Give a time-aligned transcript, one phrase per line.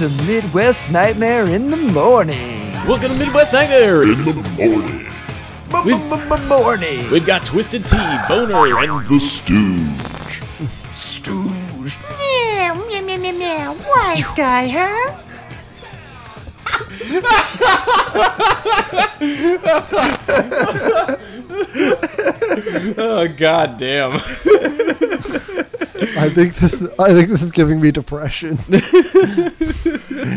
[0.00, 2.72] welcome to Midwest Nightmare in the Morning.
[2.86, 4.02] Welcome to Midwest Nightmare.
[4.02, 5.06] in the morning.
[6.48, 7.10] Morning.
[7.12, 10.42] We've got Twisted Tea, Boner, and The Stooge.
[10.94, 11.98] Stooge.
[12.18, 13.74] Meow, meow, meow, meow, meow.
[13.74, 15.20] Why, Sky, huh?
[22.98, 24.14] oh god damn.
[26.16, 26.74] I think this.
[26.80, 28.58] Is, I think this is giving me depression.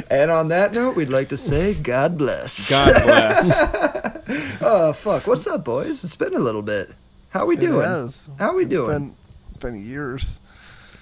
[0.10, 2.70] And on that note, we'd like to say God bless.
[2.70, 3.98] God bless.
[4.60, 5.26] Oh, fuck.
[5.28, 6.04] What's up, boys?
[6.04, 6.92] It's been a little bit.
[7.30, 7.86] How we doing?
[7.88, 8.30] has.
[8.38, 9.16] How we It's doing?
[9.60, 10.42] been been years.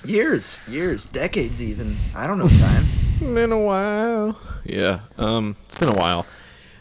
[0.04, 1.96] Years, years, decades even.
[2.16, 2.86] I don't know time.
[3.20, 4.38] been a while.
[4.64, 5.00] Yeah.
[5.18, 5.56] Um.
[5.66, 6.28] It's been a while.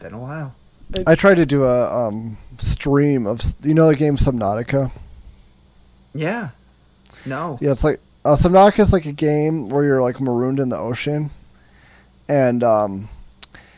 [0.00, 0.54] been a while.
[1.06, 4.90] I tried to do a um, stream of you know the game Subnautica.
[6.14, 6.50] Yeah.
[7.26, 7.58] No.
[7.60, 10.78] Yeah, it's like uh, Subnautica is like a game where you're like marooned in the
[10.78, 11.30] ocean,
[12.28, 13.08] and um,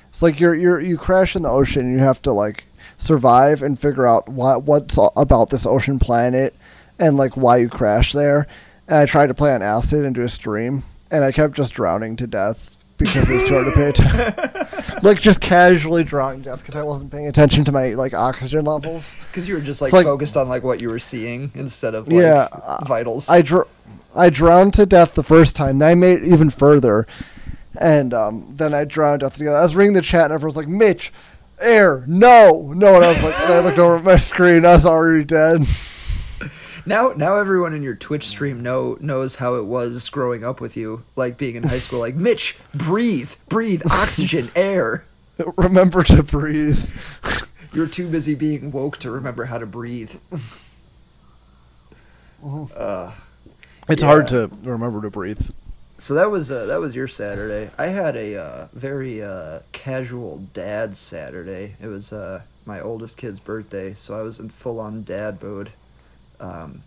[0.08, 1.86] it's like you're you're you crash in the ocean.
[1.86, 2.64] and You have to like
[2.98, 6.54] survive and figure out what what's about this ocean planet
[6.98, 8.46] and like why you crashed there.
[8.88, 11.72] And I tried to play on acid and do a stream, and I kept just
[11.72, 14.98] drowning to death because it was hard to pay attention.
[15.02, 18.64] like just casually drowning to death because I wasn't paying attention to my like oxygen
[18.64, 19.16] levels.
[19.28, 22.08] Because you were just like, like- focused on like what you were seeing instead of
[22.08, 22.48] like Yeah,
[22.86, 23.28] vitals.
[23.28, 23.68] I dr-
[24.14, 25.78] I drowned to death the first time.
[25.78, 27.06] Then I made it even further,
[27.78, 29.56] and um, then I drowned to death together.
[29.58, 31.12] I was reading the chat, and everyone was like, "Mitch,
[31.60, 34.64] air, no, no," and I was like, I looked over at my screen.
[34.64, 35.64] I was already dead.
[36.86, 40.76] Now, now everyone in your Twitch stream know knows how it was growing up with
[40.76, 41.98] you, like being in high school.
[41.98, 45.04] Like Mitch, breathe, breathe, oxygen, air.
[45.56, 46.88] Remember to breathe.
[47.72, 50.14] You're too busy being woke to remember how to breathe.
[52.44, 53.10] Uh,
[53.88, 54.06] It's Yeah.
[54.08, 55.50] hard to remember to breathe.
[55.98, 57.70] so that was uh, that was your Saturday.
[57.78, 61.74] I had a uh, very uh, casual dad Saturday.
[61.82, 65.72] It was uh, my oldest kid's birthday, so I was in full on dad mode.
[66.40, 66.82] Um,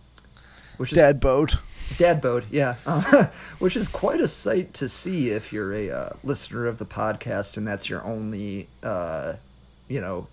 [0.77, 1.57] which is Dad boat.
[1.97, 2.75] Dad boat, yeah.
[3.59, 7.57] which is quite a sight to see if you're a uh, listener of the podcast
[7.57, 9.33] and that's your only, uh,
[9.87, 10.27] you know,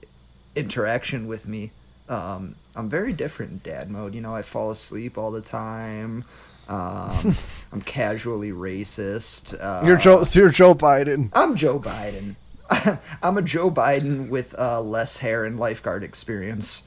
[0.55, 1.73] interaction with me.
[2.09, 4.15] Um, I'm very different in dad mode.
[4.15, 6.25] You know, I fall asleep all the time.
[6.69, 7.37] Um,
[7.73, 9.57] I'm casually racist.
[9.61, 10.25] Uh, You're Joe.
[10.25, 11.31] So you're Joe Biden.
[11.33, 12.37] I'm Joe Biden.
[13.23, 16.83] I'm a Joe Biden with uh, less hair and lifeguard experience.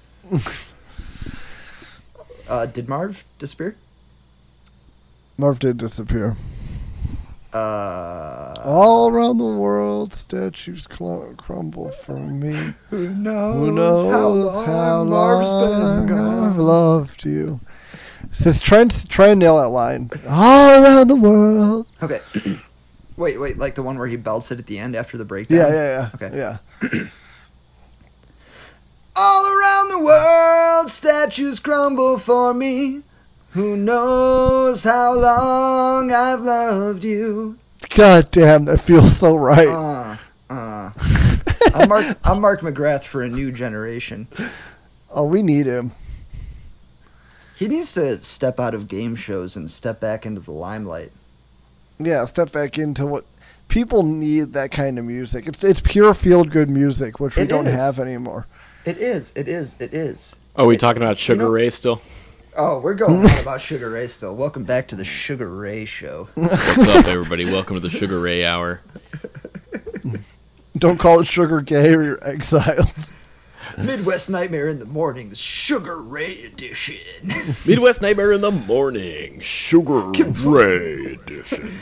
[2.49, 3.75] Uh, did Marv disappear?
[5.37, 6.35] Marv did disappear.
[7.51, 12.73] Uh, All around the world, statues cl- crumble for me.
[12.89, 15.51] who knows, Who knows how long, Marv's
[16.07, 17.59] been I've loved you?
[18.31, 20.11] Says try and try and nail that line.
[20.27, 21.87] All around the world.
[22.03, 22.19] Okay.
[23.17, 25.57] wait, wait, like the one where he belts it at the end after the breakdown?
[25.57, 26.27] Yeah, yeah, yeah.
[26.27, 26.37] Okay.
[26.37, 27.09] Yeah.
[29.21, 33.01] All around the world, statues crumble for me.
[33.49, 37.57] Who knows how long I've loved you?
[37.89, 39.67] God damn, that feels so right.
[39.67, 40.15] Uh,
[40.49, 40.91] uh.
[41.75, 42.17] I'm Mark.
[42.23, 44.29] I'm Mark McGrath for a new generation.
[45.11, 45.91] oh, we need him.
[47.57, 51.11] He needs to step out of game shows and step back into the limelight.
[51.99, 53.25] Yeah, step back into what
[53.67, 54.53] people need.
[54.53, 55.45] That kind of music.
[55.45, 57.75] It's it's pure feel good music, which we It don't is.
[57.75, 58.47] have anymore.
[58.89, 59.31] It is.
[59.35, 59.75] It is.
[59.79, 60.35] It is.
[60.55, 62.01] Are we It- talking about Sugar know- Ray still?
[62.57, 64.35] Oh, we're going on about Sugar Ray still.
[64.35, 66.27] Welcome back to the Sugar Ray Show.
[66.33, 67.45] What's up, everybody?
[67.45, 68.81] Welcome to the Sugar Ray Hour.
[70.79, 73.11] Don't call it sugar gay or you're exiled.
[73.77, 76.97] Midwest Nightmare in the Mornings, Sugar Ray Edition.
[77.67, 79.39] Midwest Nightmare in the Morning.
[79.39, 79.99] Sugar
[80.49, 81.77] Ray Edition.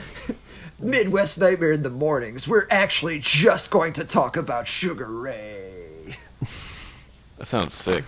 [0.77, 5.66] Midwest Nightmare in the Mornings, we're actually just going to talk about Sugar Ray.
[7.37, 8.05] That sounds sick.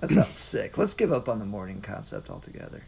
[0.00, 0.78] That sounds sick.
[0.78, 2.82] Let's give up on the morning concept altogether.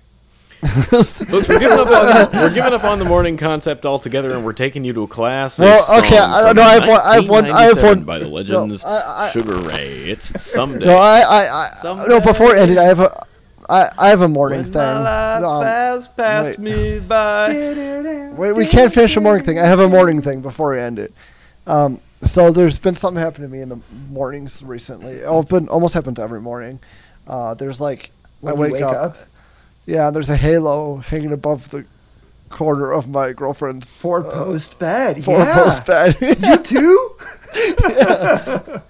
[0.91, 4.53] Folks, we're giving, up on, we're giving up on the morning concept altogether, and we're
[4.53, 5.61] taking you to a class.
[5.61, 8.25] Well, okay, I- no, I have one- I have one- I have one- by the
[8.25, 10.11] no, legends I- I- Sugar Ray.
[10.11, 10.87] It's someday.
[10.87, 12.09] No, I, I, I Someday.
[12.09, 12.21] no.
[12.21, 13.25] Before ending, I have a,
[13.69, 14.83] I, I have a morning When thing.
[14.83, 16.59] my life Um, has passed wait.
[16.59, 18.33] me by.
[18.37, 19.61] Wait, we can't finish a morning thing.
[19.61, 21.13] I have a morning thing before we end it.
[21.69, 23.79] Um, so there's been something happen to me in the
[24.11, 25.23] mornings recently.
[25.25, 26.81] Oh, it's been almost happened to every morning.
[27.27, 28.11] Uh, there's like
[28.41, 29.17] When I wake, wake up, up?
[29.87, 31.85] Yeah, there's a halo hanging above the
[32.51, 35.25] corner of my girlfriend's Four uh, post bed.
[35.25, 35.55] four yeah.
[35.55, 36.17] post bed.
[36.21, 37.17] You too?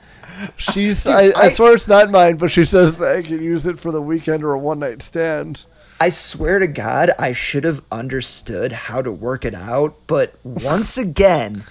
[0.57, 3.67] She's I, I I- swear it's not mine, but she says that I can use
[3.67, 5.67] it for the weekend or a one night stand.
[6.01, 10.97] I swear to God, I should have understood how to work it out, but once
[10.97, 11.65] again,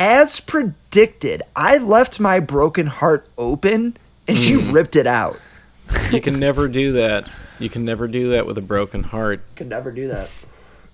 [0.00, 5.38] as predicted, I left my broken heart open and she ripped it out.
[6.10, 7.28] You can never do that.
[7.58, 9.40] You can never do that with a broken heart.
[9.40, 10.30] You could never do that.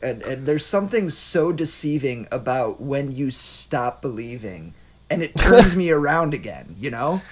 [0.02, 4.74] And and there's something so deceiving about when you stop believing
[5.08, 7.22] and it turns me around again, you know?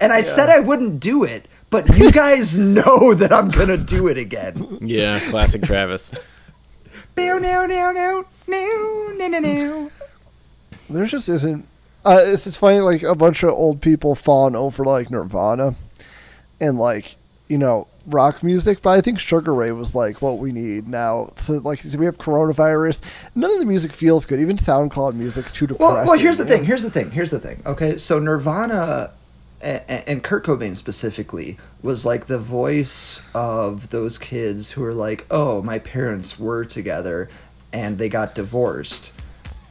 [0.00, 4.08] And I said I wouldn't do it, but you guys know that I'm gonna do
[4.08, 4.78] it again.
[4.80, 6.12] Yeah, classic Travis.
[7.14, 9.90] Bow, now, now, now, now, now, now, now.
[10.90, 11.66] There just isn't.
[12.04, 15.76] Uh, it's it's funny like a bunch of old people fawn over like Nirvana,
[16.60, 17.16] and like
[17.48, 18.82] you know rock music.
[18.82, 21.32] But I think Sugar Ray was like what we need now.
[21.36, 23.02] So like so we have coronavirus.
[23.34, 24.40] None of the music feels good.
[24.40, 25.94] Even SoundCloud music's too depressing.
[25.94, 26.64] Well, well, here's the thing.
[26.64, 27.10] Here's the thing.
[27.10, 27.62] Here's the thing.
[27.66, 29.12] Okay, so Nirvana
[29.60, 35.26] and, and Kurt Cobain specifically was like the voice of those kids who are like,
[35.30, 37.28] "Oh, my parents were together,
[37.72, 39.12] and they got divorced."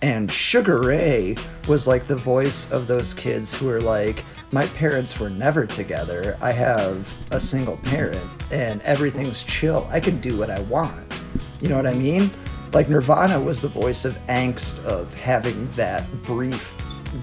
[0.02, 1.36] And Sugar Ray
[1.68, 6.38] was like the voice of those kids who are like, my parents were never together.
[6.42, 9.88] I have a single parent and everything's chill.
[9.92, 11.14] I can do what I want.
[11.62, 12.32] You know what I mean?
[12.72, 16.78] Like Nirvana was the voice of angst of having that brief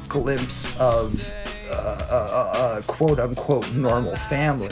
[0.08, 1.32] glimpse of
[1.70, 4.69] uh, a, a, a quote unquote normal family.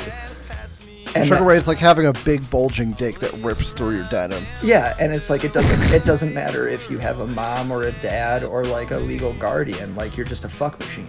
[1.15, 4.45] And Sugar that- Ray's like having a big bulging dick that rips through your denim.
[4.63, 7.83] yeah, and it's like it doesn't it doesn't matter if you have a mom or
[7.85, 9.95] a dad or like a legal guardian.
[9.95, 11.07] Like you're just a fuck machine.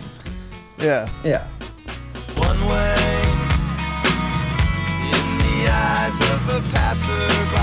[0.77, 1.09] Yeah.
[1.23, 1.45] Yeah.
[2.37, 2.93] one way
[5.11, 7.55] in the eyes of a passerby.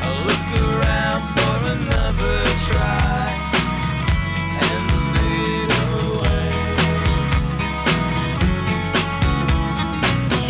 [0.00, 2.38] I look around for another
[2.70, 3.07] try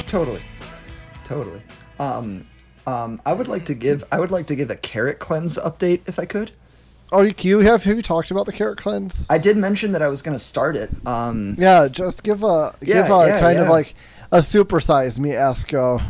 [0.09, 0.41] Totally.
[1.25, 1.61] Totally.
[1.99, 2.47] Um
[2.87, 6.01] um I would like to give I would like to give a carrot cleanse update
[6.07, 6.51] if I could.
[7.11, 9.27] Oh, you, you have have you talked about the carrot cleanse?
[9.31, 10.91] I did mention that I was going to start it.
[11.07, 13.95] Um Yeah, just give a Yeah, give a yeah, kind of like
[14.33, 16.03] a supersize me esco.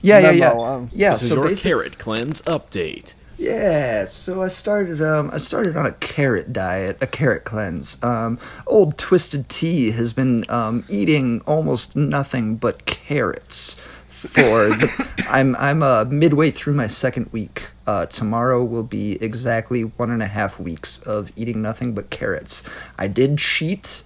[0.00, 0.48] yeah, yeah, yeah.
[0.48, 3.12] memo, um, yeah, This is so your basi- carrot cleanse update.
[3.42, 7.98] Yeah, so I started um I started on a carrot diet, a carrot cleanse.
[8.00, 13.74] Um old Twisted Tea has been um eating almost nothing but carrots
[14.06, 17.66] for the I'm I'm uh midway through my second week.
[17.84, 22.62] Uh tomorrow will be exactly one and a half weeks of eating nothing but carrots.
[22.96, 24.04] I did cheat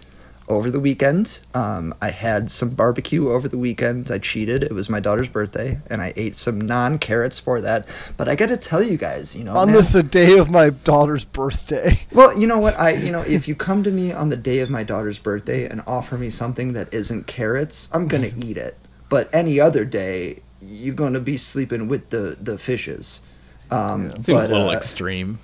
[0.49, 1.41] over the weekend.
[1.55, 4.11] Um, I had some barbecue over the weekend.
[4.11, 4.63] I cheated.
[4.63, 7.87] It was my daughter's birthday, and I ate some non carrots for that.
[8.17, 10.51] But I got to tell you guys, you know, On man- this the day of
[10.51, 12.01] my daughter's birthday.
[12.13, 12.79] well, you know what?
[12.79, 15.69] I, you know, if you come to me on the day of my daughter's birthday
[15.69, 18.77] and offer me something that isn't carrots, I'm gonna eat it.
[19.09, 23.21] But any other day, you're gonna be sleeping with the the fishes.
[23.71, 25.41] Um, Seems but, a little uh, extreme.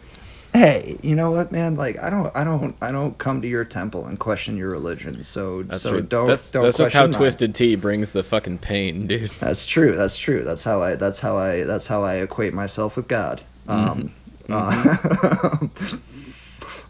[0.52, 1.76] Hey, you know what, man?
[1.76, 5.22] Like, I don't, I don't, I don't come to your temple and question your religion.
[5.22, 6.02] So, That's so true.
[6.02, 7.12] don't, that's don't that's just how mine.
[7.12, 9.30] Twisted Tea brings the fucking pain, dude.
[9.32, 9.96] That's true.
[9.96, 10.42] That's true.
[10.42, 10.96] That's how I.
[10.96, 11.64] That's how I.
[11.64, 13.40] That's how I equate myself with God.
[13.68, 14.12] Um,
[14.48, 15.66] uh,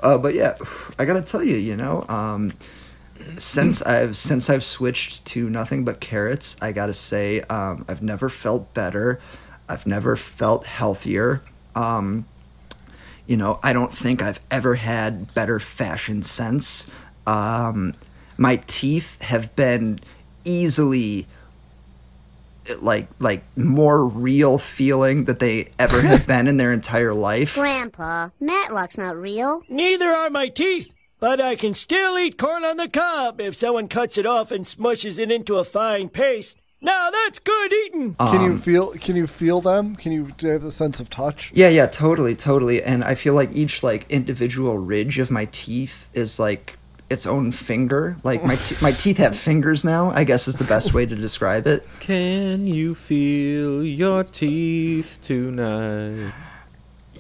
[0.01, 0.57] uh, but yeah,
[0.99, 2.53] I gotta tell you, you know, um,
[3.17, 8.29] since I've since I've switched to nothing but carrots, I gotta say, um, I've never
[8.29, 9.21] felt better.
[9.69, 11.43] I've never felt healthier.
[11.75, 12.27] Um,
[13.27, 16.91] you know, I don't think I've ever had better fashion sense.
[17.27, 17.95] Um,
[18.37, 20.01] my teeth have been
[20.45, 21.27] easily
[22.81, 27.55] like like more real feeling that they ever have been in their entire life.
[27.55, 29.63] Grandpa, Matlock's not real.
[29.69, 33.89] Neither are my teeth, but I can still eat corn on the cob if someone
[33.89, 36.59] cuts it off and smushes it into a fine paste.
[36.85, 38.15] Now that's good eating.
[38.17, 38.93] Can Um, you feel?
[38.95, 39.95] Can you feel them?
[39.97, 41.51] Can you do you have a sense of touch?
[41.55, 42.83] Yeah, yeah, totally, totally.
[42.83, 46.77] And I feel like each like individual ridge of my teeth is like
[47.09, 48.17] its own finger.
[48.25, 50.11] Like my te- my teeth have fingers now.
[50.11, 51.87] I guess is the best way to describe it.
[52.01, 56.33] Can you feel your teeth tonight?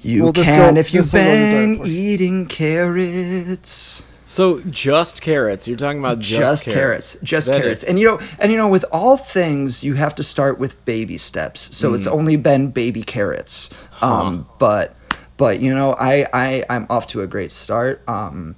[0.02, 4.04] You Well, can go- if you've this will go to dark been eating carrots.
[4.33, 5.69] So just carrots.
[5.69, 8.57] You're talking about just, just carrots, just That carrots is- and you know and you
[8.57, 12.12] know with all things you have to start with baby steps so it's Mm.
[12.19, 13.69] only been baby carrots
[14.01, 14.97] um but
[15.37, 18.55] but you know i i i'm off to a great start um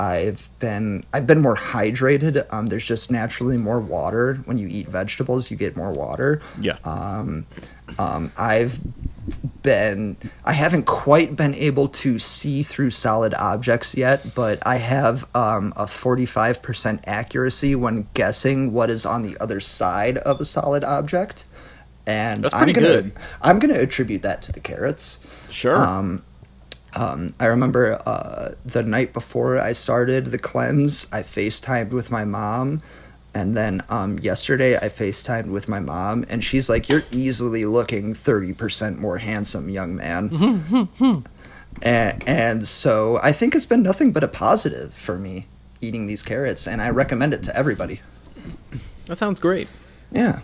[0.00, 2.46] I've been I've been more hydrated.
[2.52, 5.50] Um, there's just naturally more water when you eat vegetables.
[5.50, 6.40] You get more water.
[6.60, 6.76] Yeah.
[6.84, 7.46] Um,
[7.98, 8.78] um, I've
[9.62, 15.26] been I haven't quite been able to see through solid objects yet, but I have
[15.34, 20.84] um, a 45% accuracy when guessing what is on the other side of a solid
[20.84, 21.44] object.
[22.06, 23.12] and That's I'm gonna good.
[23.42, 25.20] I'm gonna attribute that to the carrots.
[25.50, 25.76] Sure.
[25.76, 26.22] Um,
[26.94, 32.24] um, I remember uh, the night before I started the cleanse, I FaceTimed with my
[32.24, 32.82] mom.
[33.38, 38.12] And then um, yesterday, I FaceTimed with my mom, and she's like, You're easily looking
[38.12, 40.88] 30% more handsome, young man.
[41.82, 45.46] and, and so I think it's been nothing but a positive for me
[45.80, 48.00] eating these carrots, and I recommend it to everybody.
[49.06, 49.68] that sounds great.
[50.10, 50.40] Yeah.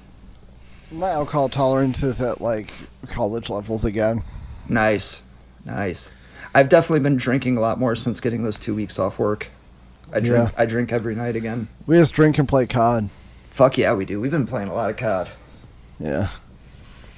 [0.92, 2.72] My alcohol tolerance is at like
[3.08, 4.22] college levels again.
[4.68, 5.20] Nice.
[5.64, 6.10] Nice.
[6.54, 9.48] I've definitely been drinking a lot more since getting those two weeks off work.
[10.12, 10.50] I drink Yeah.
[10.56, 11.68] I drink every night again.
[11.87, 13.08] We just drink and play COD.
[13.50, 14.20] Fuck yeah, we do.
[14.20, 15.28] We've been playing a lot of COD.
[16.00, 16.28] Yeah,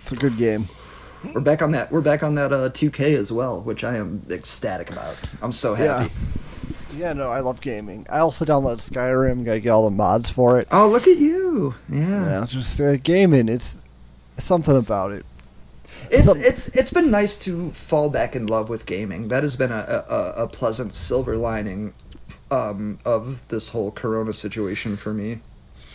[0.03, 0.69] it's a good game.
[1.35, 1.91] We're back on that.
[1.91, 5.17] We're back on that uh, 2K as well, which I am ecstatic about.
[5.43, 6.13] I'm so happy.
[6.97, 8.07] Yeah, no, I love gaming.
[8.09, 9.49] I also downloaded Skyrim.
[9.51, 10.69] I get all the mods for it.
[10.71, 11.75] Oh, look at you!
[11.89, 13.49] Yeah, Yeah, just uh, gaming.
[13.49, 13.83] It's,
[14.37, 15.27] it's something about it.
[16.11, 19.29] it's Some- it's it's been nice to fall back in love with gaming.
[19.29, 21.93] That has been a a, a pleasant silver lining
[22.51, 25.41] um, of this whole Corona situation for me.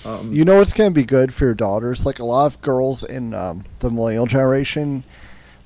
[0.05, 2.05] Um, You know what's gonna be good for your daughters?
[2.05, 5.03] Like a lot of girls in um, the millennial generation,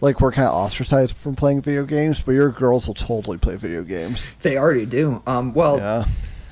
[0.01, 3.55] like were kind of ostracized from playing video games, but your girls will totally play
[3.55, 4.27] video games.
[4.41, 5.21] they already do.
[5.25, 6.05] Um, well, Yeah.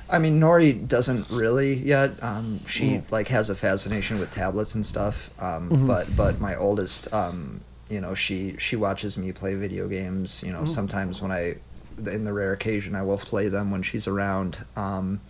[0.08, 2.22] I mean, Nori doesn't really yet.
[2.22, 3.02] Um, she Mm.
[3.10, 5.30] like has a fascination with tablets and stuff.
[5.40, 5.86] Um, Mhm.
[5.86, 10.42] But but my oldest, um, you know, she she watches me play video games.
[10.44, 10.68] You know, Mm.
[10.68, 11.56] sometimes when I,
[11.98, 14.64] in the rare occasion, I will play them when she's around.
[14.76, 15.20] Um,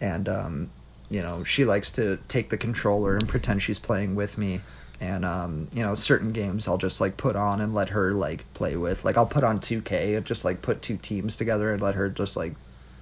[0.00, 0.70] and um,
[1.10, 4.60] you know, she likes to take the controller and pretend she's playing with me.
[5.00, 8.52] And um, you know, certain games I'll just like put on and let her like
[8.54, 9.04] play with.
[9.04, 12.08] Like I'll put on 2K and just like put two teams together and let her
[12.08, 12.54] just like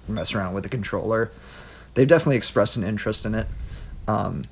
[0.07, 1.31] mess around with the controller.
[1.95, 3.47] They've definitely expressed an interest in it.
[4.07, 4.43] Um,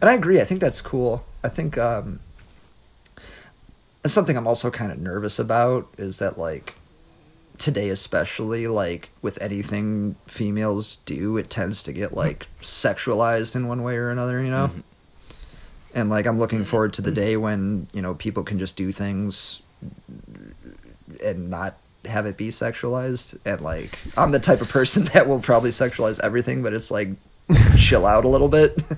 [0.00, 0.40] and I agree.
[0.40, 1.24] I think that's cool.
[1.44, 2.20] I think um,
[4.04, 6.74] something I'm also kind of nervous about is that like
[7.58, 13.82] today especially like with anything females do it tends to get like sexualized in one
[13.82, 14.68] way or another you know?
[14.68, 14.80] Mm-hmm.
[15.94, 17.20] And like i'm looking forward to the mm-hmm.
[17.20, 19.62] day when you know people can just do things
[21.24, 25.40] and not have it be sexualized and like i'm the type of person that will
[25.40, 27.08] probably sexualize everything but it's like
[27.78, 28.82] chill out a little bit.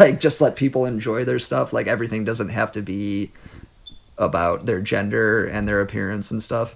[0.00, 1.72] Like just let people enjoy their stuff.
[1.72, 3.30] Like everything doesn't have to be
[4.18, 6.74] about their gender and their appearance and stuff.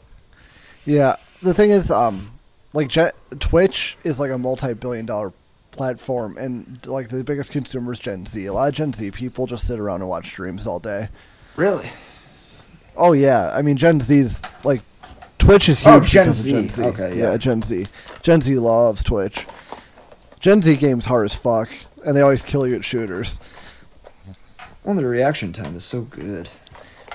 [0.87, 2.31] Yeah, the thing is, um,
[2.73, 5.33] like Je- Twitch is like a multi-billion-dollar
[5.71, 8.45] platform, and like the biggest consumer is Gen Z.
[8.47, 11.09] A lot of Gen Z people just sit around and watch streams all day.
[11.57, 11.89] really
[12.97, 14.83] Oh yeah, I mean Gen Z's like
[15.39, 15.95] Twitch is huge.
[15.95, 16.51] Oh, Gen Z.
[16.51, 16.83] Gen Z.
[16.83, 17.37] Okay, yeah.
[17.37, 17.87] Gen Z.
[18.23, 19.47] Gen Z loves Twitch.
[20.41, 21.69] Gen Z games hard as fuck,
[22.05, 23.39] and they always kill you at shooters.
[24.85, 26.49] well the reaction time is so good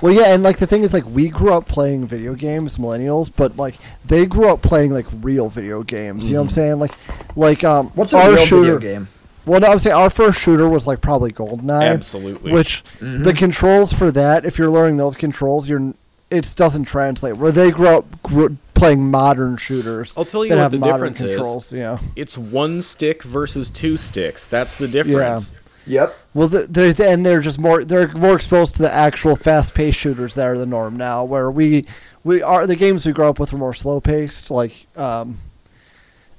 [0.02, 3.32] Well, yeah, and like the thing is, like we grew up playing video games, millennials,
[3.34, 6.28] but like they grew up playing like real video games.
[6.28, 6.80] You know what I'm saying?
[6.80, 6.94] Like,
[7.36, 9.08] like um, what's a our real shooter, video game
[9.46, 11.90] Well, no, I'm saying our first shooter was like probably Goldeneye.
[11.90, 12.52] Absolutely.
[12.52, 13.24] Which Mm-hmm.
[13.24, 15.94] the controls for that, if you're learning those controls, you're
[16.30, 17.38] it doesn't translate.
[17.38, 20.14] Where they grew up grew, playing modern shooters.
[20.18, 21.66] I'll tell you that what have the modern difference controls.
[21.68, 21.74] is.
[21.74, 22.00] Yeah.
[22.16, 24.48] It's one stick versus two sticks.
[24.48, 25.54] That's the difference.
[25.86, 29.98] Yep Well, the, they're and they're just more they're more exposed to the actual fast-paced
[30.00, 31.24] shooters that are the norm now.
[31.24, 31.86] Where we
[32.24, 35.40] we are the games we grew up with were more slow-paced, like um,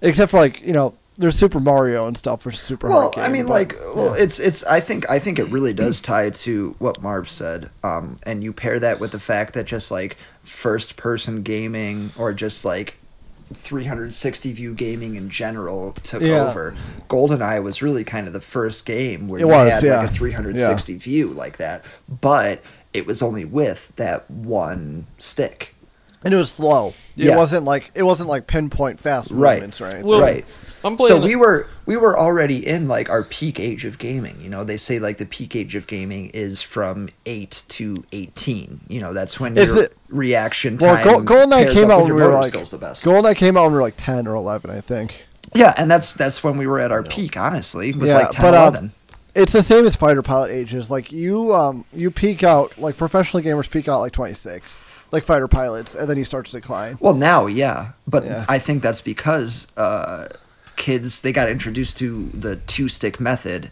[0.01, 3.29] except for like you know there's Super Mario and stuff, for super well hard.
[3.29, 6.29] i mean but- like well it's it's i think i think it really does tie
[6.31, 10.17] to what marv said um and you pair that with the fact that just like
[10.43, 12.97] first person gaming or just like
[13.53, 16.49] 360 view gaming in general took Yeah.
[16.49, 16.75] over
[17.09, 19.99] goldeneye was really kind of the first game where It you was, had yeah.
[20.01, 21.85] like a 360 view like that
[22.21, 25.75] but it was only with that one stick
[26.25, 26.95] and it was slow.
[27.19, 29.57] It wasn't like it wasn't like pinpoint fast Right.
[29.57, 30.07] movements or anything.
[30.07, 31.23] Well, right I'm so playing.
[31.23, 34.77] we were we were already in like our peak age of gaming you know they
[34.77, 39.41] say like the peak age of gaming is from 8 to 18 you know that's
[39.41, 40.89] when Is your it- reaction time.
[41.05, 43.05] well, time Gold, GoldenEye pairs came out with when we were like skills the best
[43.05, 45.25] GoldenEye came out when we were like ten or eleven, I think.
[45.55, 48.31] yeah and that's that's when we were at our peak honestly it was Yeah, like
[48.31, 48.93] 10 but, um,
[49.35, 50.91] It's the same as fighter pilot ages.
[50.93, 55.25] Like you, um, you peak out like professional gamers peak out like twenty six, like
[55.25, 56.99] fighter pilots, and then you start to decline.
[57.01, 58.45] well now yeah but Yeah.
[58.49, 60.27] i think that's because uh
[60.77, 63.71] kids they got introduced to the two stick method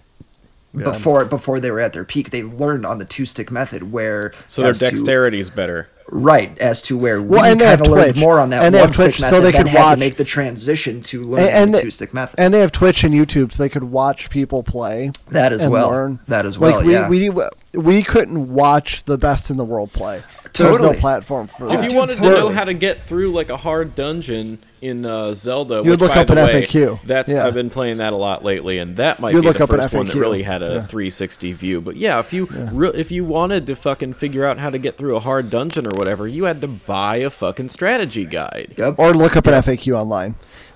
[0.74, 0.84] Yeah.
[0.84, 4.32] before before they were at their peak they learned on the two stick method where
[4.46, 5.88] so their dexterity is better.
[6.14, 8.20] Right, as to where we Well, and they have kind of learned Twitch.
[8.20, 9.96] more on that And they have one stick Twitch, method, so they could watch- to
[9.98, 12.34] make the transition to learn and, the and two stick method.
[12.38, 15.10] and they have Twitch and YouTube, so they could watch people play.
[15.30, 15.88] That as well.
[15.90, 16.18] Learn.
[16.28, 17.08] That as well, Like we, yeah.
[17.08, 17.30] we
[17.74, 20.22] we couldn't watch the best in the world play.
[20.54, 21.82] There was no platform for If that.
[21.84, 25.32] you dude, wanted to know how to get through like a hard dungeon in uh,
[25.32, 26.98] Zelda, You would look by up the an way, FAQ.
[27.06, 27.46] That's Yeah.
[27.46, 29.70] I've been playing that a lot lately, and that might You'd be look the up
[29.70, 30.86] an first one that really had a Yeah.
[30.86, 31.80] 360 view.
[31.80, 34.98] But yeah, if you re- if you wanted to fucking figure out how to get
[34.98, 38.74] through a hard dungeon or whatever, you had to buy a fucking strategy guide.
[38.76, 38.96] Yep.
[38.98, 40.34] or look up an FAQ online.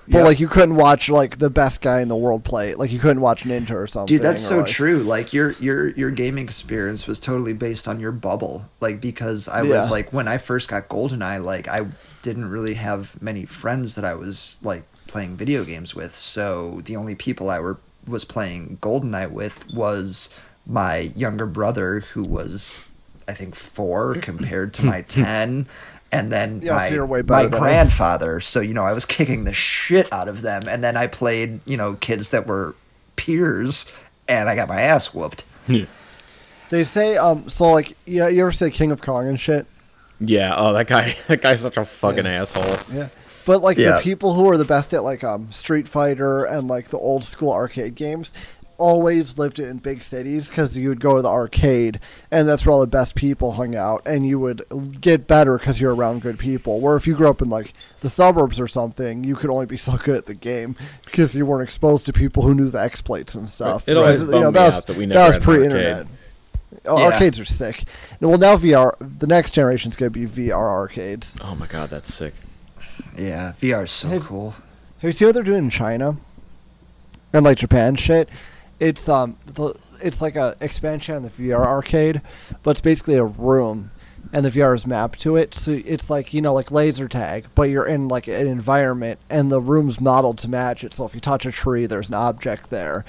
[0.09, 0.25] But Yep.
[0.25, 2.75] like you couldn't watch like the best guy in the world play.
[2.75, 4.15] Like you couldn't watch Ninja or something.
[4.15, 4.99] Dude, that's so like- true.
[4.99, 8.69] Like your your your gaming experience was totally based on your bubble.
[8.79, 9.79] Like because I Yeah.
[9.81, 11.87] was like when I first got GoldenEye, like I
[12.21, 16.13] didn't really have many friends that I was like playing video games with.
[16.15, 20.29] So the only people I were was playing GoldenEye with was
[20.65, 22.83] my younger brother who was
[23.27, 25.67] I think 4 compared to my 10
[26.11, 27.59] and then Yeah, my, so my better than him.
[27.59, 28.39] grandfather.
[28.39, 30.63] So, you know, I was kicking the shit out of them.
[30.67, 32.75] And then I played, you know, kids that were
[33.17, 33.85] peers
[34.29, 35.43] and I got my ass whooped.
[35.67, 35.85] Yeah.
[36.69, 39.65] They say um so like yeah you ever say King of Kong and shit.
[40.19, 40.53] Yeah.
[40.57, 41.15] Oh, that guy.
[41.27, 42.41] That guy's such a fucking Yeah.
[42.41, 42.77] asshole.
[42.95, 43.09] Yeah.
[43.45, 43.97] But like Yeah.
[43.97, 47.23] the people who are the best at like um Street Fighter and like the old
[47.23, 48.33] school arcade games
[48.79, 52.73] always lived in big cities because you would go to the arcade and that's where
[52.73, 54.63] all the best people hung out and you would
[55.01, 58.09] get better because you're around good people where if you grew up in like the
[58.09, 61.63] suburbs or something you could only be so good at the game because you weren't
[61.63, 64.85] exposed to people who knew the exploits and stuff It always Because, bummed me out
[64.85, 65.59] that we never was had an arcade.
[65.71, 66.07] pre-internet
[66.87, 67.05] Oh, Yeah.
[67.13, 67.83] arcades are sick
[68.21, 72.13] well now vr the next generation's going to be vr arcades Oh my god, that's
[72.13, 72.33] sick.
[73.17, 74.51] Yeah, VR is so Hey, cool.
[74.51, 76.17] Have you seen what they're doing in China?
[77.33, 78.29] And like Japan shit?
[78.79, 82.21] It's um the, it's like a expansion on the VR arcade,
[82.63, 83.91] but it's basically a room
[84.33, 85.55] and the VR is mapped to it.
[85.55, 89.51] So it's like, you know, like laser tag, but you're in like an environment and
[89.51, 90.93] the room's modeled to match it.
[90.93, 93.03] So if you touch a tree, there's an object there.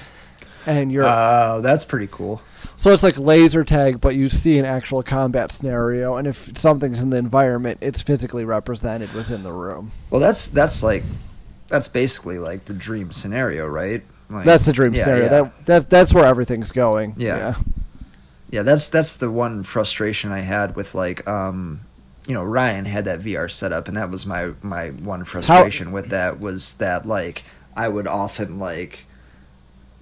[0.65, 2.41] And you're Oh, that's pretty cool.
[2.79, 7.03] So it's like laser tag, but you see an actual combat scenario, and if something's
[7.03, 9.91] in the environment, it's physically represented within the room.
[10.09, 11.03] Well, that's that's like
[11.69, 14.03] that's basically like the dream scenario, right?
[14.31, 15.23] Like, That's the dream yeah, scenario.
[15.25, 15.29] yeah.
[15.29, 17.15] That that's that's where everything's going.
[17.17, 17.57] Yeah.
[18.51, 21.81] Yeah, that's that's the one frustration I had with like um
[22.27, 26.11] you know, Ryan had that VR setup and that was my my one frustration with
[26.11, 27.43] that was that like
[27.77, 29.07] I would often like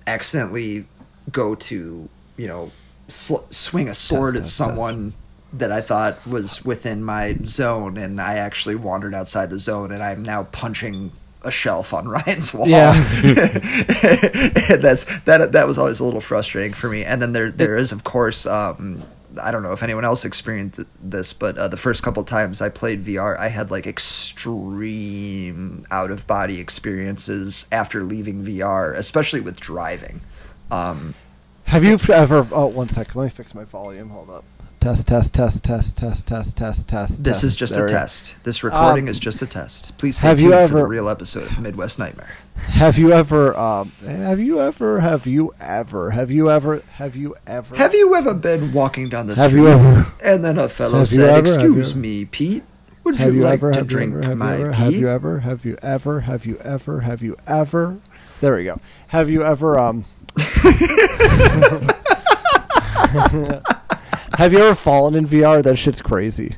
[0.06, 0.86] accidentally
[1.30, 2.70] go to, you know,
[3.08, 5.14] sl- swing a sword at someone
[5.52, 10.02] that I thought was within my zone and I actually wandered outside the zone and
[10.02, 12.68] I'm now punching a shelf on Ryan's wall.
[12.68, 12.94] Yeah.
[12.94, 13.06] And
[14.82, 17.04] that's that that was always a little frustrating for me.
[17.04, 19.02] And then there there is of course um
[19.42, 22.70] I don't know if anyone else experienced this, but uh, the first couple times I
[22.70, 24.86] played VR, I had like extreme
[25.90, 30.22] out of body experiences after leaving VR, especially with driving.
[30.70, 31.14] Um,
[31.66, 32.46] Have you ever?
[32.52, 33.16] Oh, one second.
[33.16, 34.10] Let me fix my volume.
[34.10, 34.44] Hold up.
[34.80, 37.24] Test, test, test, test, test, test, test, test.
[37.24, 38.36] this is just There a test.
[38.44, 39.98] This recording Um, is just a test.
[39.98, 42.28] Please stay have you tuned for the ever- real episode of Midwest Nightmare.
[42.54, 43.56] Have you ever?
[43.58, 45.00] Um, have you ever?
[45.00, 46.10] Have you ever?
[46.12, 46.82] Have you ever?
[46.94, 47.74] Have you ever?
[47.76, 50.06] Have you ever been walking down the Have street you ever?
[50.24, 51.48] and then a fellow said, ever?
[51.48, 51.98] You "Excuse ever?
[52.00, 52.62] me, Pete,
[53.02, 53.72] would you, you like ever?
[53.72, 54.22] to Have you drink ever?
[54.22, 54.70] Have you my ever?
[54.72, 55.40] pee?" Have you ever?
[55.40, 56.20] Have you ever?
[56.20, 57.00] Have you ever?
[57.00, 57.98] Have you ever?
[58.40, 58.78] There we go.
[59.08, 59.78] Have you ever?
[59.78, 60.04] Um.
[64.36, 65.62] have you ever fallen in VR?
[65.62, 66.56] That shit's crazy.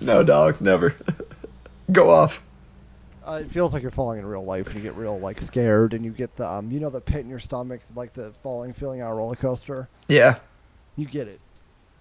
[0.00, 0.96] No, dog, never.
[1.92, 2.42] Go off.
[3.26, 5.94] Uh, it feels like you're falling in real life, and you get real like scared,
[5.94, 8.72] and you get the um, you know, the pit in your stomach, like the falling
[8.72, 9.88] feeling on a roller coaster.
[10.08, 10.36] Yeah.
[10.96, 11.40] You get it.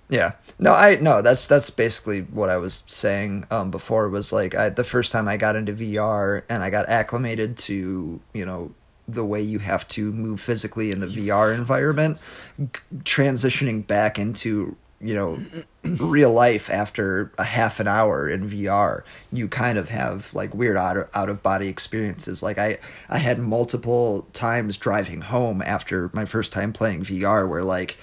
[0.10, 0.34] Yeah.
[0.60, 4.70] No, I no, that's that's basically what I was saying um before was like I
[4.70, 8.72] the first time I got into VR and I got acclimated to, you know,
[9.08, 12.24] the way you have to move physically in the VR environment,
[12.58, 12.68] g-
[13.00, 15.40] transitioning back into, you know,
[15.84, 20.78] real life after a half an hour in VR, you kind of have like weird
[20.78, 22.42] out of, out of body experiences.
[22.42, 22.78] Like I
[23.10, 27.98] I had multiple times driving home after my first time playing VR where like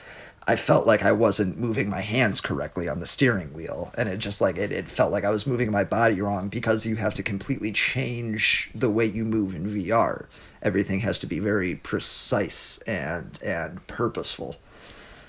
[0.46, 3.92] I felt like I wasn't moving my hands correctly on the steering wheel.
[3.96, 6.86] And it just like it, it felt like I was moving my body wrong because
[6.86, 10.26] you have to completely change the way you move in VR.
[10.62, 14.56] Everything has to be very precise and and purposeful.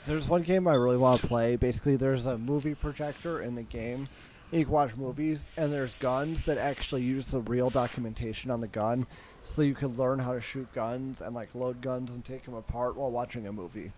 [0.08, 1.56] There's one game I really want to play.
[1.56, 4.08] Basically, there's a movie projector in the game.
[4.52, 8.68] You can watch movies, and there's guns that actually use the real documentation on the
[8.68, 9.06] gun,
[9.44, 12.56] so you can learn how to shoot guns and like load guns and take them
[12.56, 13.94] apart while watching a movie.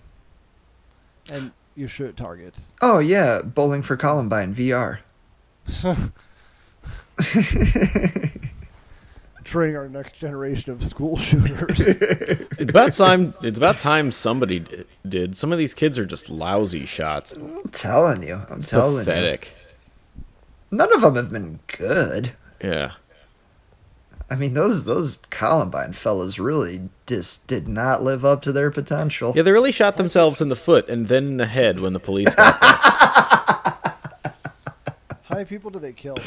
[1.29, 2.73] And you shoot targets.
[2.81, 4.99] Oh yeah, Bowling for Columbine VR.
[9.43, 11.79] Training our next generation of school shooters.
[12.59, 13.33] It's about time.
[13.41, 15.35] It's about time somebody di- did.
[15.35, 17.33] Some of these kids are just lousy shots.
[17.33, 19.03] I'm telling you, I'm telling you.
[19.03, 19.51] Pathetic.
[20.71, 22.31] None of them have been good.
[22.63, 22.91] Yeah.
[24.29, 29.33] I mean, those those Columbine fellas really just did not live up to their potential.
[29.35, 31.99] Yeah, they really shot themselves in the foot and then in the head when the
[31.99, 32.71] police got there.
[35.23, 36.17] How many people do they kill?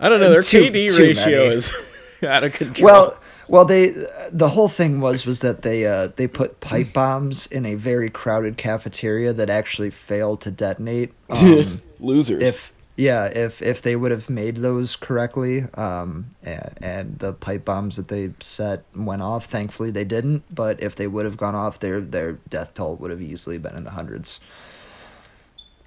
[0.00, 0.30] I don't know.
[0.30, 1.54] Their Too- KD too ratio many.
[1.54, 1.72] is
[2.22, 2.84] out of control.
[2.84, 3.88] Well, well, they
[4.30, 8.08] the whole thing was was that they uh, they put pipe bombs in a very
[8.10, 11.12] crowded cafeteria that actually failed to detonate.
[11.32, 12.42] Um, losers.
[12.42, 17.64] if yeah, if if they would have made those correctly, um, and, and the pipe
[17.64, 19.46] bombs that they set went off.
[19.46, 20.44] Thankfully, they didn't.
[20.54, 23.76] But if they would have gone off, their their death toll would have easily been
[23.76, 24.40] in the hundreds.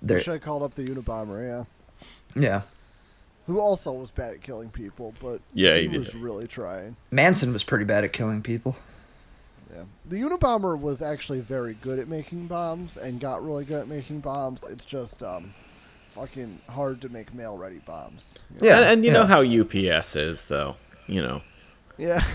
[0.02, 1.66] They should have called up the Unabomber,
[2.36, 2.42] yeah.
[2.42, 2.62] yeah.
[3.48, 6.16] Who also was bad at killing people, but Yeah, he, he was did.
[6.22, 6.96] really trying.
[7.12, 8.76] Manson was pretty bad at killing people.
[9.74, 9.84] Yeah.
[10.06, 14.20] The Unabomber was actually very good at making bombs and got really good at making
[14.20, 14.64] bombs.
[14.70, 15.54] It's just um
[16.16, 18.36] fucking hard to make mail ready bombs.
[18.54, 18.68] you know?
[18.68, 19.18] Yeah, and, and you yeah.
[19.18, 20.78] know how UPS is, though.
[21.08, 21.42] You know.
[21.98, 22.24] Yeah.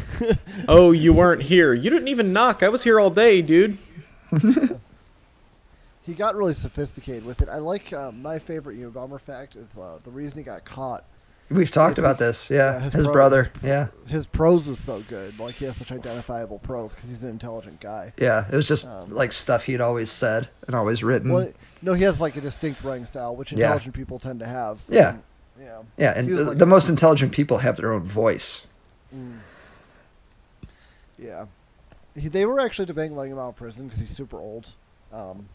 [0.69, 1.73] Oh, you weren't here.
[1.73, 2.63] You didn't even knock.
[2.63, 3.79] I was here all day, dude.
[6.03, 7.49] he got really sophisticated with it.
[7.49, 11.05] I like uh, my favorite Unabomber fact is uh, the reason he got caught.
[11.51, 12.49] We've talked about this.
[12.49, 13.43] Yeah, yeah, his his, bro- brother.
[13.55, 15.39] his- yeah, His prose was so good.
[15.41, 18.13] Like he has such identifiable prose because he's an intelligent guy.
[18.17, 18.47] yeah.
[18.51, 21.33] It was just Um, like stuff he'd always said and always written.
[21.33, 23.65] Well, no, he has like a distinct writing style, which Yeah.
[23.67, 24.83] intelligent people tend to have.
[24.89, 25.11] Yeah.
[25.11, 25.23] And,
[25.61, 25.83] yeah.
[25.99, 28.67] yeah, and the, like- the most intelligent people have their own voice.
[31.19, 31.47] Yeah.
[32.17, 34.71] He, they were actually debating letting him out of prison because he's super old.
[35.13, 35.49] Um,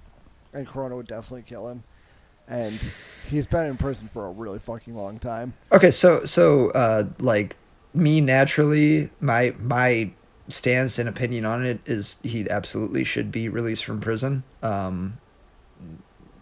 [0.53, 1.84] and Corona would definitely kill him.
[2.47, 2.79] And
[3.29, 5.53] he's been in prison for a really fucking long time.
[5.71, 7.55] Okay, so so uh, like
[7.93, 10.12] me naturally, my my
[10.47, 14.43] stance and opinion on it is he absolutely should be released from prison.
[14.62, 15.17] Um,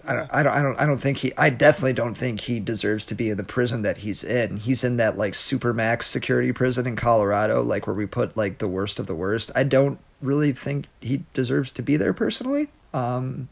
[0.06, 1.32] I don't, I don't, I don't, I don't think he.
[1.38, 4.58] I definitely don't think he deserves to be in the prison that he's in.
[4.58, 8.68] He's in that like supermax security prison in Colorado, like where we put like the
[8.68, 9.52] worst of the worst.
[9.56, 12.70] I don't really think he deserves to be there personally.
[12.94, 13.48] Um,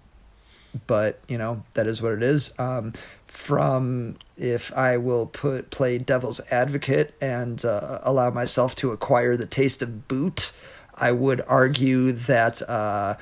[0.87, 2.53] but you know that is what it is.
[2.59, 2.93] Um,
[3.27, 9.45] from if I will put play devil's advocate and uh, allow myself to acquire the
[9.45, 10.51] taste of boot,
[10.95, 13.15] I would argue that uh,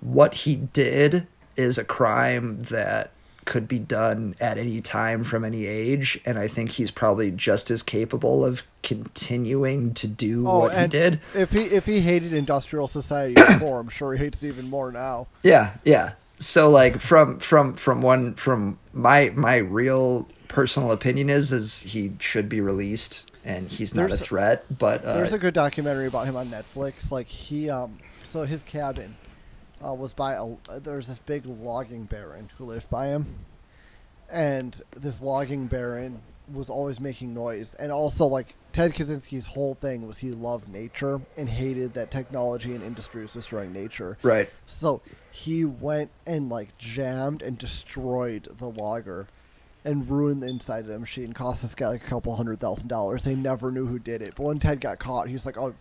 [0.00, 3.10] what he did is a crime that
[3.44, 7.70] could be done at any time from any age, and I think he's probably just
[7.70, 11.20] as capable of continuing to do what he Oh, did.
[11.34, 14.90] If he if he hated industrial society before, I'm sure he hates it even more
[14.90, 15.26] now.
[15.42, 16.12] Yeah, yeah.
[16.44, 22.12] So like from from from one from my my real personal opinion is is he
[22.20, 24.78] should be released and he's not There's- a threat.
[24.78, 27.10] But uh, There's a good documentary about him on Netflix.
[27.10, 29.16] Like he, um, so his cabin
[29.82, 30.80] uh, was by a.
[30.80, 33.34] There's this big logging baron who lived by him,
[34.30, 36.20] and this logging baron
[36.52, 41.20] was always making noise, and also like Ted Kaczynski's whole thing was he loved nature
[41.36, 44.18] and hated that technology and industry was destroying nature.
[44.22, 44.50] right.
[44.66, 49.28] So he went and like jammed and destroyed the logger
[49.84, 51.32] and ruined the inside of the machine.
[51.32, 53.22] Cost this guy like a couple hundred thousand dollars.
[53.22, 54.34] They never knew who did it.
[54.36, 55.74] But when Ted got caught, he was like, "Oh."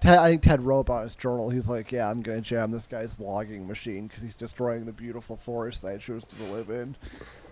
[0.00, 1.48] Ted, I think Ted wrote about his journal.
[1.48, 5.36] He's like, "Yeah, I'm gonna jam this guy's logging machine because he's destroying the beautiful
[5.36, 6.96] forest that I chose to live in,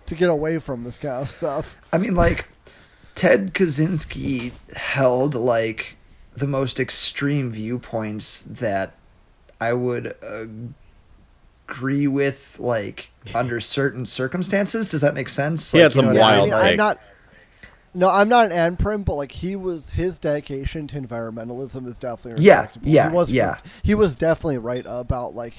[0.07, 2.49] to get away from this kind of stuff." I mean, like
[3.15, 5.97] Ted Kaczynski held like
[6.35, 8.93] the most extreme viewpoints that
[9.59, 10.13] I would
[11.69, 14.87] agree with, like under certain circumstances.
[14.87, 15.71] Does that make sense?
[15.71, 16.53] He Like, had some you know what I wild mean?
[16.53, 16.99] I Like- am not.
[17.93, 22.41] No, I'm not an anprim, but like he was, his dedication to environmentalism is definitely
[22.45, 23.57] Yeah, yeah, he was, yeah.
[23.83, 25.55] He was definitely right about like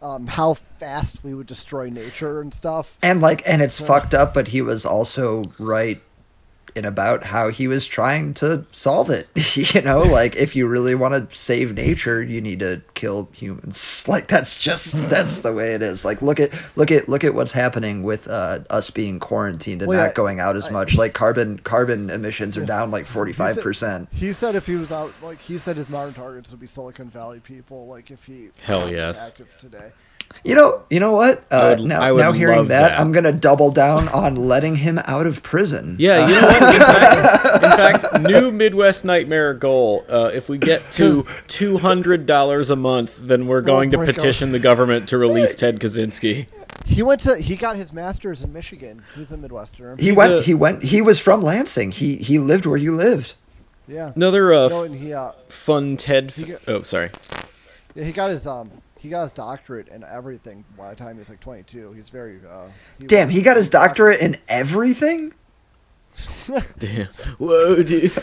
[0.00, 2.96] um, how fast we would destroy nature and stuff.
[3.02, 6.00] and like and it's fucked up but he was also right
[6.76, 9.26] in about how he was trying to solve it
[9.74, 14.04] you know like if you really want to save nature you need to kill humans
[14.08, 17.34] like that's just that's the way it is like look at look at look at
[17.34, 20.70] what's happening with uh, us being quarantined and Well, not yeah, going out as I-
[20.72, 25.12] much like carbon carbon emissions are down like 45% He said if he was out,
[25.22, 27.86] like he said, his modern targets would be Silicon Valley people.
[27.86, 29.26] Like if he Hell yes.
[29.26, 29.92] active today.
[30.44, 31.44] You know, you know what?
[31.52, 33.00] I Uh, would- now, I would now hearing love that, that.
[33.00, 35.96] I'm gonna double down on letting him out of prison.
[36.00, 36.65] Yeah, you know what?
[36.74, 37.70] In fact, in
[38.10, 40.04] fact, new Midwest Nightmare goal.
[40.08, 44.08] Uh, if we get to two hundred dollars a month, then we're going to break
[44.08, 46.46] our- petition the government to release Ted Kaczynski.
[46.84, 49.02] He went to he got his master's in Michigan.
[49.14, 49.98] He's a Midwesterner.
[49.98, 50.32] He He's went.
[50.34, 50.82] a- he went.
[50.82, 51.90] He was from Lansing.
[51.90, 53.34] He he lived where you lived.
[53.88, 54.12] yeah.
[54.14, 56.30] Another uh, No, and he uh, fun TED.
[56.32, 57.10] He F- got- oh, sorry.
[57.94, 61.18] yeah, he got his um he got his doctorate and everything by the time he
[61.18, 61.92] was like 22.
[61.92, 62.68] He's very uh.
[62.98, 65.32] He Damn, he got his doctorate in everything.
[66.78, 67.06] Damn.
[67.38, 68.12] Whoa, dude.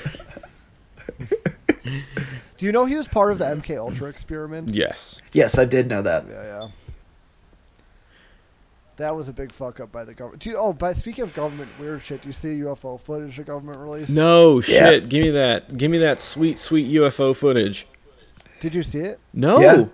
[2.58, 4.69] Do you know he was part of the MK Ultra experiment?
[4.69, 5.19] yes.
[5.34, 6.25] Yes, I did know that.
[6.29, 6.67] Yeah, yeah.
[8.97, 10.43] That was a big fuck up by the government.
[10.43, 13.43] Do you, oh, but speaking of government weird shit, do you see UFO footage the
[13.43, 14.12] government released?
[14.12, 14.62] No Yeah.
[14.91, 15.10] shit.
[15.10, 15.77] Give me that.
[15.77, 17.88] Give me that sweet, sweet UFO footage.
[18.60, 19.19] Did you see it?
[19.34, 19.60] No.
[19.60, 19.86] Yeah.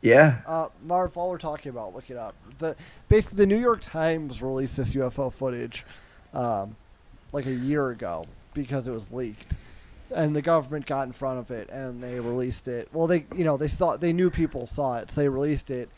[0.00, 0.38] Yeah.
[0.46, 2.34] Uh, Marv, while we're talking about, look it up.
[2.60, 2.76] The
[3.08, 5.84] basically the New York Times released this UFO footage,
[6.32, 6.76] um,
[7.32, 9.54] like a year ago because it was leaked,
[10.14, 12.88] and the government got in front of it and they released it.
[12.92, 15.88] Well, they you know they saw they knew people saw it, so they released it,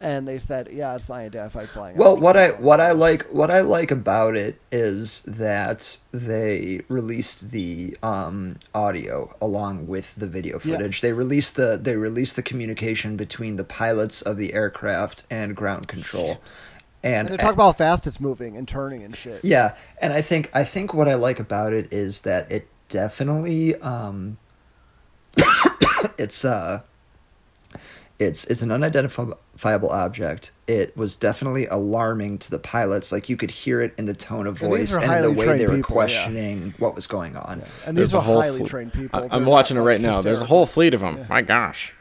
[0.00, 1.96] and they said, yeah, it's unidentified flying.
[1.96, 6.82] Well, object." what I what I like what I like about it is that they
[6.88, 10.76] released the um, audio along with the video Yeah.
[10.76, 11.00] footage.
[11.00, 15.88] They released the they released the communication between the pilots of the aircraft and ground
[15.88, 16.40] control.
[17.02, 19.44] And, and they're talking about how fast it's moving and turning and shit.
[19.44, 23.76] yeah, and I think I think what I like about it is that it definitely
[23.76, 24.36] um,
[26.18, 26.80] it's uh
[28.18, 30.50] it's it's an unidentifiable object.
[30.66, 33.12] It was definitely alarming to the pilots.
[33.12, 35.66] Like you could hear it in the tone of voice are and the way they
[35.66, 35.82] were people, yeah.
[35.82, 37.62] questioning what was going on.
[37.86, 39.16] And There's these a are whole highly fl- trained people.
[39.16, 40.20] I- They're I'm watching it right now.
[40.20, 41.26] There's a whole fleet of them.
[41.28, 41.92] My gosh.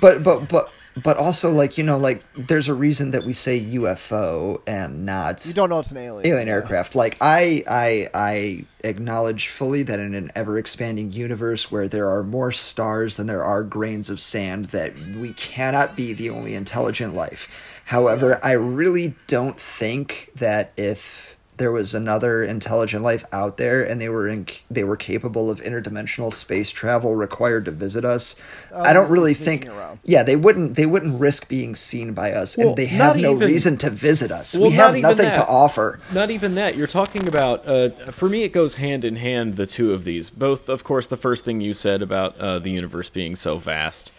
[0.00, 3.60] But but but but also like you know like there's a reason that we say
[3.60, 6.26] UFO and not You don't know it's an alien.
[6.26, 6.54] alien yeah.
[6.54, 6.94] aircraft.
[6.94, 12.22] Like I, I, I acknowledge fully that in an ever expanding universe where there are
[12.22, 17.14] more stars than there are grains of sand, that we cannot be the only intelligent
[17.14, 17.48] life.
[17.86, 24.00] However, I really don't think that if there was another intelligent life out there and
[24.00, 28.36] they were in, they were capable of interdimensional space travel required to visit us,
[28.72, 29.68] Oh, I don't really think.
[30.04, 30.76] Yeah, they wouldn't.
[30.76, 33.90] They wouldn't risk being seen by us, Well, and they have no even- reason to
[33.90, 34.54] visit us.
[34.56, 36.00] Well, we have even nothing to offer.
[36.12, 36.76] Not even that.
[36.76, 37.66] You're talking about.
[37.66, 39.56] Uh, for me, it goes hand in hand.
[39.56, 42.70] The two of these, both, of course, the first thing you said about uh, the
[42.70, 44.12] universe being so vast,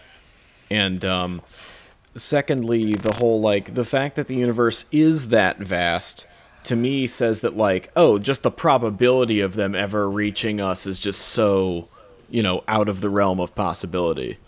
[0.70, 1.40] and um,
[2.16, 6.26] secondly, the whole like the fact that the universe is that vast.
[6.64, 10.98] To me, says that like, oh, just the probability of them ever reaching us is
[10.98, 11.88] just so,
[12.28, 14.38] you know, out of the realm of possibility.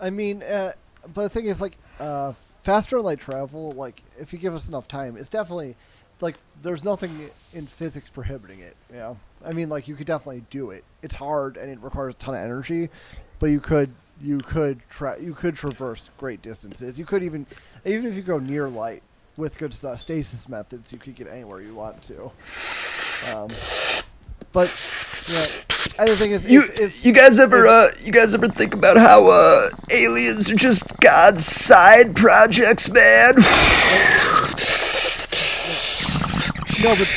[0.00, 0.72] I mean, uh,
[1.12, 4.88] but the thing is, like, uh, faster light travel, like, if you give us enough
[4.88, 5.76] time, it's definitely,
[6.20, 9.18] like, there's nothing in physics prohibiting it, you know?
[9.44, 10.84] I mean, like, you could definitely do it.
[11.02, 12.88] It's hard and it requires a ton of energy,
[13.38, 13.90] but you could,
[14.22, 16.98] you could tra- you could traverse great distances.
[16.98, 17.46] You could even,
[17.84, 19.02] even if you go near light
[19.36, 22.24] with good stasis methods, you could get anywhere you want to.
[23.34, 23.48] Um,
[24.52, 24.68] but,
[25.28, 28.46] yeah, the thing is, You if, if, you guys ever if- uh you guys ever
[28.48, 33.34] think about how uh aliens are just God's side projects, man?
[36.82, 37.08] No, but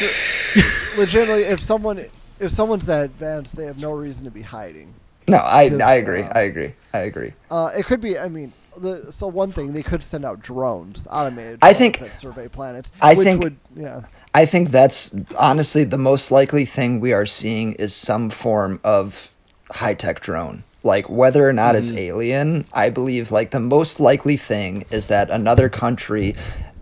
[0.98, 2.06] legitimately, if someone
[2.40, 4.94] if someone's that advanced, they have no reason to be hiding.
[5.28, 6.22] No, I I agree.
[6.24, 6.74] uh, I agree.
[6.94, 7.34] I agree.
[7.52, 8.18] Uh, it could be.
[8.18, 11.60] I mean, the so one thing they could send out drones, automated.
[11.62, 12.92] I drones think- that survey planets.
[13.02, 14.02] I which think- would yeah.
[14.34, 19.32] I think that's honestly the most likely thing we are seeing is some form of
[19.72, 20.64] high tech drone.
[20.84, 25.30] Like whether or not it's alien, I believe like the most likely thing is that
[25.32, 26.36] another country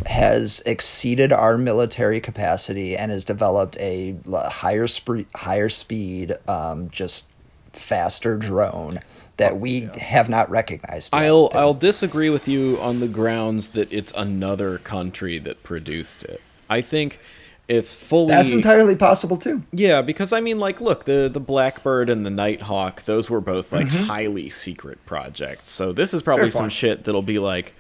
[0.06, 7.28] has exceeded our military capacity and has developed a higher spe- higher speed, um, just
[7.74, 9.00] faster drone
[9.38, 11.14] that we have not recognized.
[11.14, 11.22] yet.
[11.24, 16.42] I'll I'll disagree with you on the grounds that it's another country that produced it.
[16.70, 17.20] I think
[17.68, 19.64] it's fully That's entirely possible too.
[19.72, 23.72] Yeah, because I mean, like, look, the the Blackbird and the Nighthawk, those were both
[23.74, 25.70] like highly secret projects.
[25.72, 26.46] So this is probably Mm-hmm.
[26.46, 26.74] Fair some point.
[26.74, 27.74] shit that'll be like,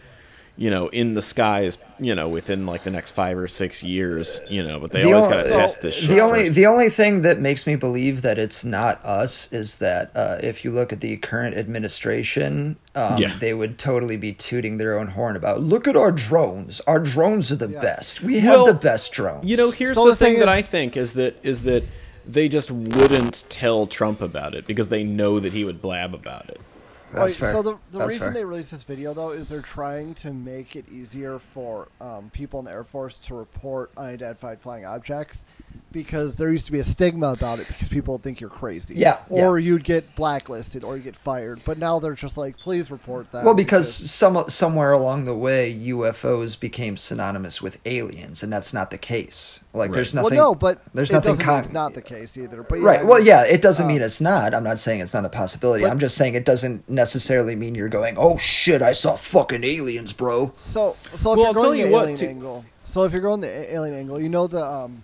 [0.58, 4.40] you know, in the skies, you know, within like the next five or six years,
[4.50, 4.80] you know.
[4.80, 6.08] But they The always only- got to test this shit.
[6.10, 6.54] The only first.
[6.56, 10.64] the only thing that makes me believe that it's not us is that uh, if
[10.64, 13.34] you look at the current administration, um, Yeah.
[13.40, 15.62] they would totally be tooting their own horn about.
[15.62, 16.80] Look at our drones.
[16.88, 18.22] Our drones are the best.
[18.22, 19.50] We have Well, the best drones.
[19.50, 21.64] You know, here's So the, the thing thing that is- I think is that is
[21.64, 21.84] that
[22.28, 26.50] they just wouldn't tell Trump about it because they know that he would blab about
[26.50, 26.60] it.
[27.16, 27.52] That's Wait, fair.
[27.52, 28.34] So the, the That's reason fair.
[28.34, 32.60] they released this video though is they're trying to make it easier for um, people
[32.60, 35.46] in the Air Force to report unidentified flying objects
[35.96, 38.96] because there used to be a stigma about it because people think you're crazy.
[38.96, 41.62] Yeah, Or you'd get blacklisted or you get fired.
[41.64, 43.46] But now they're just like, please report that.
[43.46, 48.92] Well, because some somewhere along the way, UFOs became synonymous with aliens, and that's not
[48.92, 49.62] the case.
[49.76, 50.38] Like, there's nothing.
[50.38, 51.32] well, no, but there's it nothing.
[51.34, 52.64] doesn't mean Con- it's not the case either.
[52.64, 53.00] But yeah, right.
[53.02, 54.54] I well, yeah, it doesn't uh, mean it's not.
[54.54, 55.84] I'm not saying it's not a possibility.
[55.84, 59.64] but- I'm just saying it doesn't necessarily mean you're going, "Oh shit, I saw fucking
[59.64, 63.04] aliens, bro." So, so if Well, you're going tell the what, alien too- angle, so
[63.04, 65.04] if you're going the alien angle, you know the um,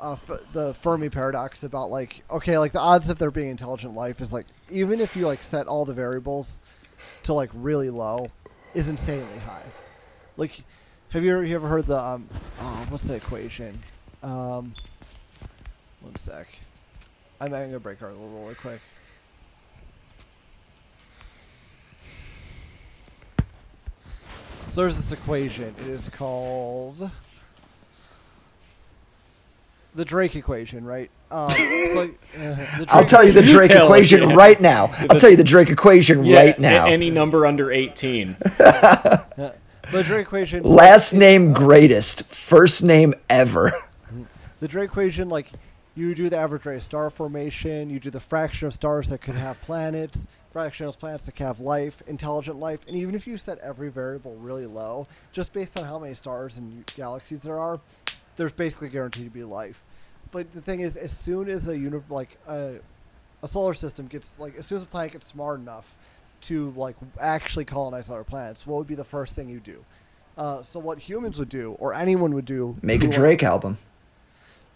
[0.00, 3.94] uh, f- the Fermi paradox about like okay, like the odds of there being intelligent
[3.94, 6.58] life is like even if you like set all the variables
[7.24, 8.28] to like really low,
[8.74, 9.62] is insanely high.
[10.36, 10.62] Like,
[11.10, 12.28] have you ever, you ever heard the um,
[12.60, 13.80] oh, what's the equation?
[14.22, 14.74] Um,
[16.00, 16.46] one sec.
[17.40, 18.80] I'm, I'm gonna break our little really quick.
[24.68, 25.74] So there's this equation.
[25.80, 27.10] It is called
[29.96, 31.10] the Drake equation, right?
[31.32, 34.34] Um, it's like, uh, I'll tell you the Drake Hell equation yeah.
[34.36, 34.92] right now.
[35.10, 36.86] I'll tell you the Drake equation Yeah, right a- now.
[36.86, 38.36] any number under 18.
[39.90, 40.62] the Drake equation.
[40.62, 43.72] Last name uh, greatest, first name ever.
[44.60, 45.50] The Drake equation, like
[45.94, 49.18] you do the average rate of star formation, you do the fraction of stars that
[49.20, 53.26] could have planets, fraction of planets that could have life, intelligent life, and even if
[53.26, 57.58] you set every variable really low, just based on how many stars and galaxies there
[57.58, 57.80] are,
[58.36, 59.82] there's basically guaranteed to be life.
[60.30, 62.74] But the thing is, as soon as a uni- like a,
[63.42, 65.96] a solar system gets like as soon as a planet gets smart enough
[66.42, 69.84] to like actually colonize other planets, what would be the first thing you do?
[70.38, 73.76] Uh, so what humans would do, or anyone would do, Make a like, Drake album.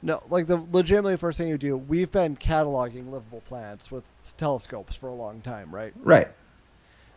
[0.02, 4.04] no, like the legitimately first thing you do, we've been cataloging livable planets with
[4.36, 5.92] telescopes for a long time, right?
[6.02, 6.28] Right.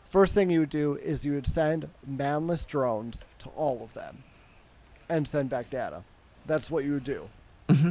[0.10, 4.24] First thing you would do is you would send manless drones to all of them
[5.10, 6.04] and send back data.
[6.46, 7.28] That's what you would do.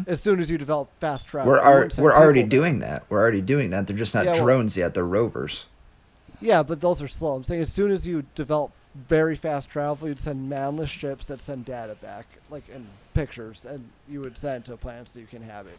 [0.06, 1.52] As soon as you develop fast travel.
[1.52, 3.04] We're ar- we're already doing that.
[3.10, 3.86] We're already doing that.
[3.86, 4.94] They're just not Yeah, well- drones yet.
[4.94, 5.66] They're rovers.
[6.40, 7.34] Yeah, but those are slow.
[7.34, 11.40] I'm saying as soon as you develop very fast travel, you'd send manless ships that
[11.40, 15.42] send data back, like in pictures, and you would send to planets so you can
[15.42, 15.78] have it.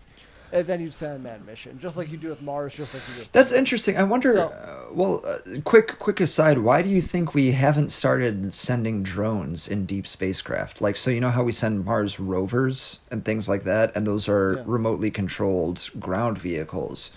[0.53, 3.03] And then you'd send a manned mission, just like you do with Mars, just like
[3.09, 3.19] you do.
[3.19, 3.59] With That's Pluto.
[3.59, 3.97] interesting.
[3.97, 4.33] I wonder.
[4.33, 6.59] So- uh, well, uh, quick, quick aside.
[6.59, 10.79] Why do you think we haven't started sending drones in deep spacecraft?
[10.79, 14.29] Like, so you know how we send Mars rovers and things like that, and those
[14.29, 14.63] are Yeah.
[14.65, 17.11] remotely controlled ground vehicles.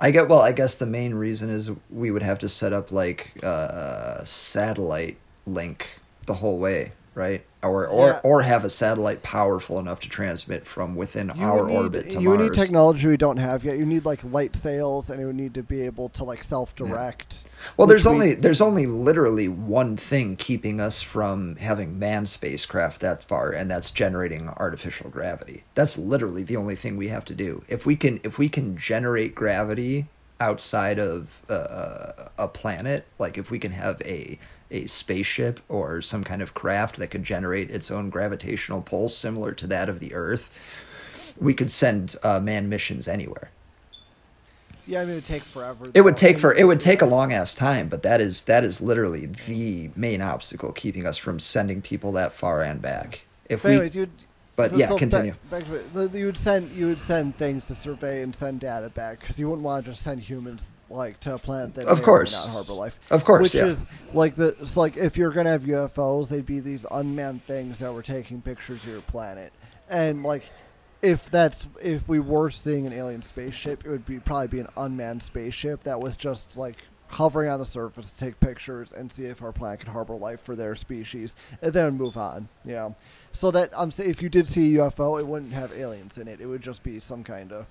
[0.00, 0.28] I get.
[0.28, 4.22] Well, I guess the main reason is we would have to set up like uh,
[4.24, 7.44] satellite link the whole way, right?
[7.62, 8.20] Or or Yeah.
[8.22, 12.20] or have a satellite powerful enough to transmit from within You our need, orbit to
[12.20, 12.40] you Mars.
[12.40, 13.76] need technology we don't have yet.
[13.76, 17.44] You need like light sails, and it would need to be able to like self-direct.
[17.76, 23.00] Well, there's we- only there's only literally one thing keeping us from having manned spacecraft
[23.00, 25.64] that far, and that's generating artificial gravity.
[25.74, 27.64] That's literally the only thing we have to do.
[27.68, 30.06] If we can if we can generate gravity
[30.40, 34.38] outside of uh, a planet, like if we can have a
[34.70, 39.52] a spaceship or some kind of craft that could generate its own gravitational pull similar
[39.52, 40.50] to that of the Earth,
[41.40, 43.50] we could send uh, manned missions anywhere.
[44.86, 45.84] Yeah, I mean, it would take forever.
[45.92, 48.64] It would take for it would take a long ass time, but that is that
[48.64, 53.26] is literally the main obstacle keeping us from sending people that far and back.
[53.50, 54.10] If But we, you'd.
[54.56, 55.34] but yeah, back- continue.
[55.50, 59.20] Back, to you would send you would send things to survey and send data back
[59.20, 61.92] because you wouldn't want to just send humans like to a planet that Of may
[61.92, 62.32] or may course.
[62.32, 62.98] not harbor life.
[63.10, 63.66] Of course, which yeah.
[63.66, 67.78] is like the it's like if you're gonna have UFOs, they'd be these unmanned things
[67.80, 69.52] that were taking pictures of your planet,
[69.88, 70.50] and like
[71.02, 74.68] if that's if we were seeing an alien spaceship, it would be probably be an
[74.76, 76.76] unmanned spaceship that was just like
[77.10, 80.42] hovering on the surface to take pictures and see if our planet could harbor life
[80.42, 82.48] for their species, and then move on.
[82.64, 82.90] Yeah.
[83.32, 86.28] So that I'm saying, if you did see a UFO, it wouldn't have aliens in
[86.28, 86.40] it.
[86.40, 87.66] It would just be some kind of.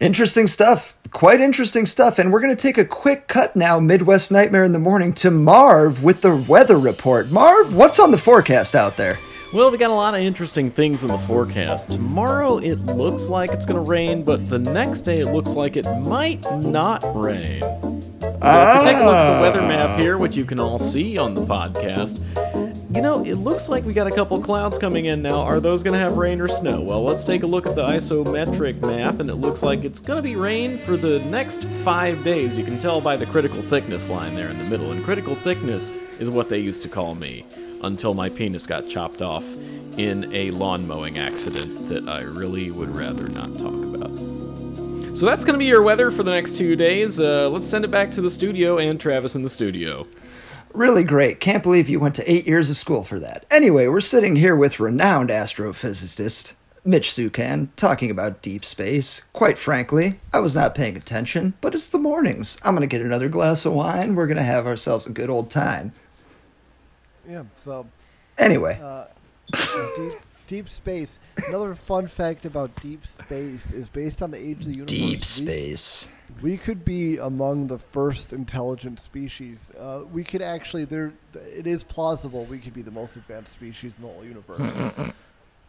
[0.00, 0.96] Interesting stuff.
[1.10, 2.18] Quite interesting stuff.
[2.18, 5.30] And we're going to take a quick cut now, Midwest Nightmare in the Morning, to
[5.30, 7.30] Marv with the weather report.
[7.30, 9.18] Marv, what's on the forecast out there?
[9.52, 11.90] Well, we got a lot of interesting things in the forecast.
[11.92, 15.76] Tomorrow it looks like it's going to rain, but the next day it looks like
[15.76, 17.60] it might not rain.
[17.60, 19.96] So if you take a look at the weather map ah.
[19.98, 22.20] here, which you can all see on the podcast,
[22.96, 25.40] you know, it looks like we got a couple clouds coming in now.
[25.42, 26.80] Are those going to have rain or snow?
[26.80, 30.16] Well, let's take a look at the isometric map, and it looks like it's going
[30.16, 32.56] to be rain for the next five days.
[32.56, 35.90] You can tell by the critical thickness line there in the middle, and critical thickness
[36.20, 37.44] is what they used to call me
[37.82, 39.44] until my penis got chopped off
[39.98, 44.16] in a lawn mowing accident that I really would rather not talk about.
[45.18, 47.20] So that's going to be your weather for the next two days.
[47.20, 50.06] Uh, let's send it back to the studio and Travis in the studio.
[50.76, 51.40] Really great.
[51.40, 53.46] Can't believe you went to eight years of school for that.
[53.50, 56.52] Anyway, we're sitting here with renowned astrophysicist
[56.84, 59.22] Mitch Sukan, talking about deep space.
[59.32, 62.58] Quite frankly, I was not paying attention, but it's the mornings.
[62.62, 64.14] I'm gonna get another glass of wine.
[64.14, 65.94] We're gonna have ourselves a good old time.
[67.26, 67.44] Yeah.
[67.54, 67.86] So
[68.36, 69.06] Anyway, uh,
[69.96, 70.12] deep,
[70.46, 71.18] deep space.
[71.48, 74.90] Another fun fact about deep space is based on the age of the universe.
[74.90, 76.10] deep space.
[76.42, 79.72] We could be among the first intelligent species.
[79.78, 81.12] Uh, we could actually there.
[81.34, 85.12] It is plausible we could be the most advanced species in the whole universe.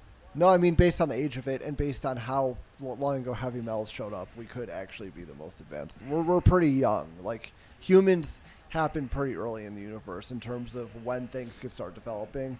[0.35, 3.33] no, I mean based on the age of it and based on how long ago
[3.33, 6.01] heavy metals showed up, we could actually be the most advanced.
[6.07, 7.07] We're we're pretty young.
[7.21, 11.95] Like humans happen pretty early in the universe in terms of when things could start
[11.95, 12.57] developing.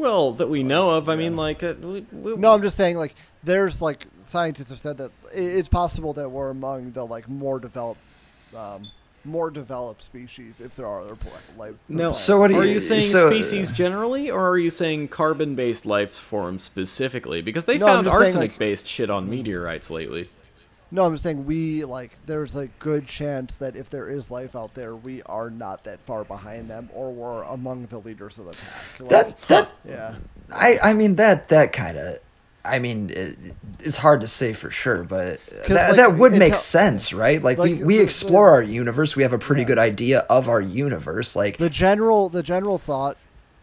[0.00, 1.10] Well, that we know of.
[1.10, 4.78] I mean, like, uh, we, we, No, I'm just saying like there's like scientists have
[4.78, 8.00] said that i- it's possible that we're among the like more developed,
[8.56, 8.88] um,
[9.26, 11.74] more developed species if there are other pla- life.
[11.90, 11.96] No.
[11.98, 12.20] planets.
[12.20, 16.12] So what Are you- you saying so- species generally, or are you saying carbon-based life
[16.14, 17.42] forms specifically?
[17.42, 20.30] Because they No, found just saying, like- arsenic-based shit on meteorites lately.
[20.92, 24.56] No, I'm just saying we like there's a good chance that if there is life
[24.56, 28.46] out there, we are not that far behind them, or we're among the leaders of
[28.46, 29.00] the pack.
[29.00, 30.14] Like, That that yeah.
[30.50, 32.18] I I mean that that kind of.
[32.62, 33.38] I mean, it,
[33.78, 37.42] it's hard to say for sure, but that, like, that would make tell- sense, right?
[37.42, 39.16] Like, we, Like, we the- explore our universe.
[39.16, 39.68] We have a pretty Yeah.
[39.68, 41.34] good idea of our universe.
[41.34, 43.16] Like, The general the general thought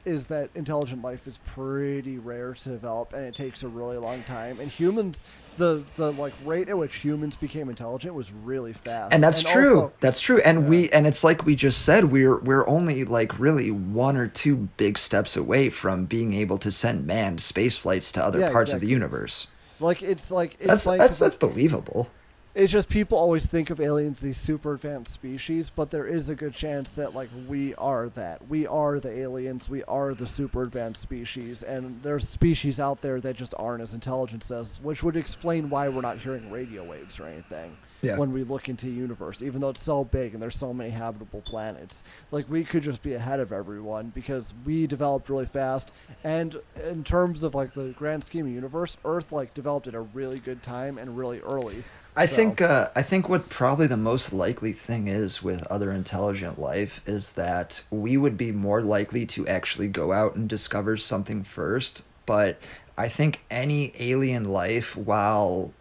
[0.04, 4.24] is that intelligent life is pretty rare to develop and it takes a really long
[4.24, 4.60] time.
[4.60, 5.24] And humans
[5.58, 9.14] the the like rate at which humans became intelligent was really fast.
[9.14, 9.82] and that's true.
[9.82, 10.40] also- that's true.
[10.46, 14.28] And we and it's like we just said we're we're only like really one or
[14.28, 18.52] two big steps away from being able to send manned space flights to other Yeah,
[18.52, 19.48] parts of the universe.
[19.80, 22.10] Like it's like it's that's like that's that's believable
[22.58, 26.34] It's just people always think of aliens these super advanced species, but there is a
[26.34, 28.50] good chance that like we are that.
[28.50, 29.70] We are the aliens.
[29.70, 33.94] We are the super advanced species, and there's species out there that just aren't as
[33.94, 37.78] intelligent as us, which would explain why we're not hearing radio waves or anything.
[38.02, 38.18] Yeah.
[38.18, 40.92] When we look into the universe, even though it's so big and there's so many
[40.92, 45.92] habitable planets, like we could just be ahead of everyone because we developed really fast.
[46.24, 50.02] And in terms of like the grand scheme of universe, Earth like developed at a
[50.02, 51.84] really good time and really early.
[52.18, 55.92] I So- think uh, I think what probably the most likely thing is with other
[55.92, 60.98] intelligent life is that we would be more likely to actually go out and discover
[60.98, 62.04] something first.
[62.26, 62.58] But
[62.98, 65.72] I think any alien life, while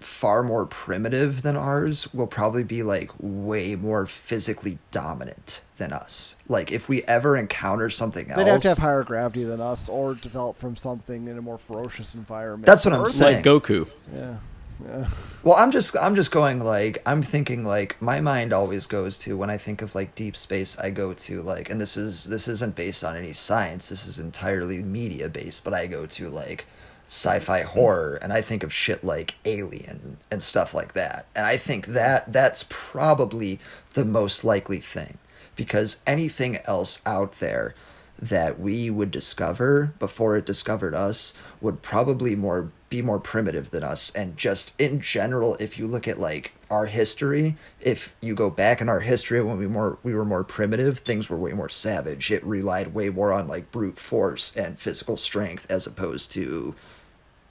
[0.00, 6.34] far more primitive than ours, will probably be like way more physically dominant than us.
[6.48, 9.88] Like if we ever encounter something else, They'd have to have higher gravity than us,
[9.88, 12.64] or develop from something in a more ferocious environment.
[12.66, 13.36] That's what I'm Earth- saying.
[13.36, 13.86] Like Goku.
[14.12, 14.36] Yeah,
[14.84, 15.08] yeah.
[15.42, 19.36] Well, I'm just I'm just going like I'm thinking like my mind always goes to
[19.36, 22.48] when I think of like deep space I go to like and this is this
[22.48, 26.66] isn't based on any science this is entirely media based but I go to like
[27.12, 31.26] sci-fi horror and I think of shit like Alien and stuff like that.
[31.36, 33.58] And I think that that's probably
[33.92, 35.18] the most likely thing
[35.54, 37.74] because anything else out there
[38.18, 43.82] that we would discover before it discovered us would probably more be more primitive than
[43.82, 44.12] us.
[44.14, 48.80] And just in general if you look at like our history if you go back
[48.80, 52.30] in our history when we more we were more primitive things were way more savage.
[52.30, 56.74] It relied way more on like brute force and physical strength as opposed to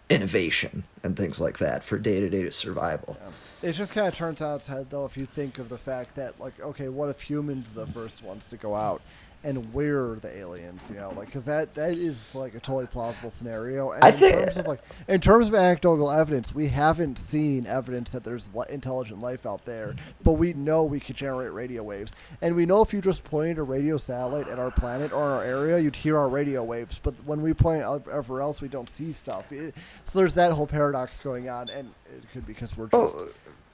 [0.09, 3.17] innovation and things like that for day-to-day survival.
[3.61, 6.39] It just kind of turns out head, though, if you think of the fact that,
[6.39, 9.01] like, okay, what if humans are the first ones to go out,
[9.43, 12.85] and where are the aliens, you know, like, because that that is like a totally
[12.85, 13.91] plausible scenario.
[13.91, 17.65] And I in think- terms of like, in terms of anecdotal evidence, we haven't seen
[17.65, 22.13] evidence that there's intelligent life out there, but we know we could generate radio waves,
[22.41, 25.43] and we know if you just pointed a radio satellite at our planet or our
[25.43, 26.99] area, you'd hear our radio waves.
[27.01, 29.51] But when we point everywhere else, we don't see stuff.
[29.51, 29.73] It-
[30.05, 33.15] so there's that whole paradox going on, and it could be because we're oh, just
[33.17, 33.29] Oh,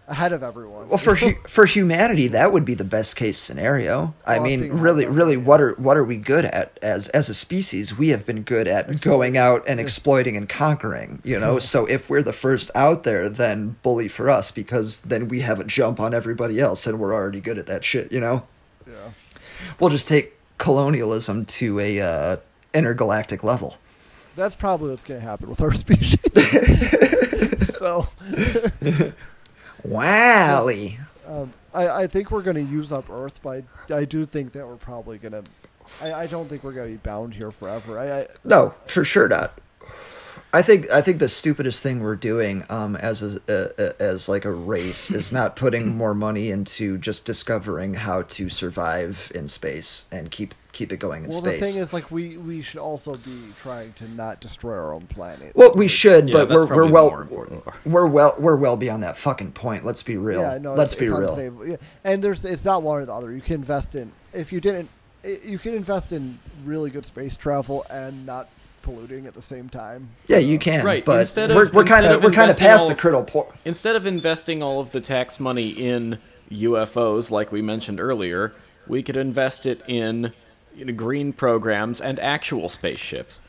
[0.07, 0.87] ahead of everyone.
[0.87, 4.13] Well, for hu- for humanity, that would be the best case scenario.
[4.25, 5.41] I Well, mean, really, really, yeah.
[5.41, 7.97] what are what are we good at as as a species?
[7.97, 11.21] We have been good at going out and exploiting and conquering.
[11.23, 15.27] You know, so if we're the first out there, then bully for us because then
[15.27, 18.11] we have a jump on everybody else, and we're already good at that shit.
[18.11, 18.47] You know,
[18.87, 19.11] yeah.
[19.79, 22.37] we'll just take colonialism to a uh,
[22.73, 23.77] intergalactic level.
[24.35, 26.15] That's probably what's going to happen with our species.
[27.77, 28.07] so,
[29.87, 30.99] Wally.
[31.27, 34.51] um, I, I think we're going to use up Earth, but I, I do think
[34.53, 35.43] that we're probably going to.
[36.01, 37.97] I, I don't think we're going to be bound here forever.
[37.97, 39.57] I, I No, for sure not.
[40.53, 44.45] I think I think the stupidest thing we're doing um, as a, a, as like
[44.45, 50.05] a race is not putting more money into just discovering how to survive in space
[50.11, 51.59] and keep keep it going in Well, space.
[51.59, 55.07] the thing is, like, we we should also be trying to not destroy our own
[55.07, 55.51] planet.
[55.55, 57.77] well, we should, Yeah, but we're we're well more important part.
[57.85, 59.83] we're well we're well beyond that fucking point.
[59.83, 60.41] Let's be real.
[60.41, 61.29] Yeah, no, Let's it's, be it's real.
[61.29, 61.67] unstable.
[61.67, 61.75] Yeah.
[62.03, 63.33] And there's it's not one or the other.
[63.33, 64.89] You can invest in if you didn't,
[65.43, 68.49] you can invest in really good space travel and not
[68.87, 70.07] polluting at the same time.
[70.27, 70.85] Yeah, you can.
[70.85, 72.95] Right, But instead of- we're we're kind of of we're kind of past all the
[72.95, 73.49] critical point.
[73.65, 76.17] Instead of investing all of the tax money in
[76.49, 78.53] UFOs, like we mentioned earlier,
[78.87, 80.31] we could invest it in
[80.73, 83.41] you know, green programs and actual spaceships.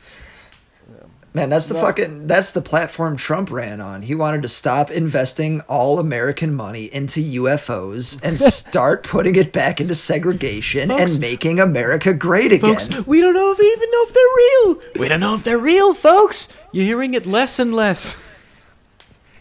[1.31, 4.01] Man, that's the fucking that's the platform Trump ran on.
[4.01, 9.79] He wanted to stop investing all American money into UFOs and start putting it back
[9.79, 12.75] into segregation Folks- and making America great again.
[12.75, 15.01] Folks, we don't know if even know if they're real.
[15.03, 16.47] We don't know if they're real, folks.
[16.71, 18.15] You're hearing it less and less.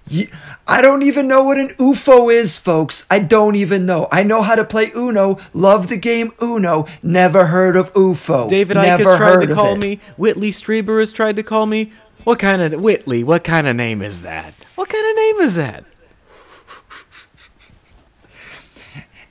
[0.09, 0.31] Ye-
[0.71, 3.07] I don't even know what an UFO is, folks.
[3.11, 4.07] I don't even know.
[4.13, 5.39] I know how to play Uno.
[5.55, 6.87] Love the game Uno.
[7.03, 8.51] Never heard of UFO.
[8.51, 9.99] David Icke has tried to call me.
[10.19, 11.91] Whitley Strieber has tried to call me.
[12.25, 13.25] What kind of Whitley?
[13.25, 14.55] What kind of name is that?
[14.75, 15.85] What kind of name is that?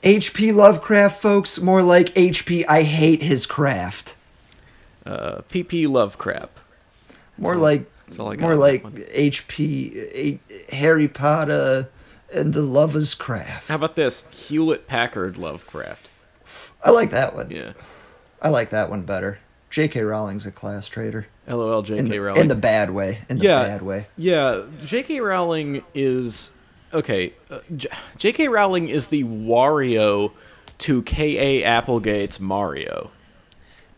[0.02, 0.52] H.P.
[0.54, 1.60] Lovecraft, folks.
[1.60, 2.66] More like H.P.
[2.66, 4.16] I hate his craft.
[5.06, 6.58] Uh, PP Lovecraft.
[7.38, 8.84] More like that's all I got more like.
[9.12, 9.92] H.P.
[10.16, 11.90] A- Harry Potter
[12.34, 13.68] and the Lover's Craft.
[13.68, 14.24] How about this?
[14.32, 16.10] Hewlett Packard Lovecraft.
[16.84, 17.52] I like that one.
[17.52, 17.74] Yeah.
[18.42, 19.40] I like that one better.
[19.70, 20.02] J.K.
[20.02, 21.28] Rowling's a class traitor.
[21.48, 22.00] LOL J.K.
[22.00, 22.42] In the, Rowling.
[22.42, 23.20] in the bad way.
[23.30, 24.08] In the yeah, bad way.
[24.16, 25.20] Yeah, J.K.
[25.20, 26.52] Rowling is
[26.94, 27.34] okay.
[27.50, 28.48] Uh, J- J.K.
[28.48, 30.32] Rowling is the Wario
[30.80, 31.64] to K.A.
[31.64, 33.12] Applegate's Mario.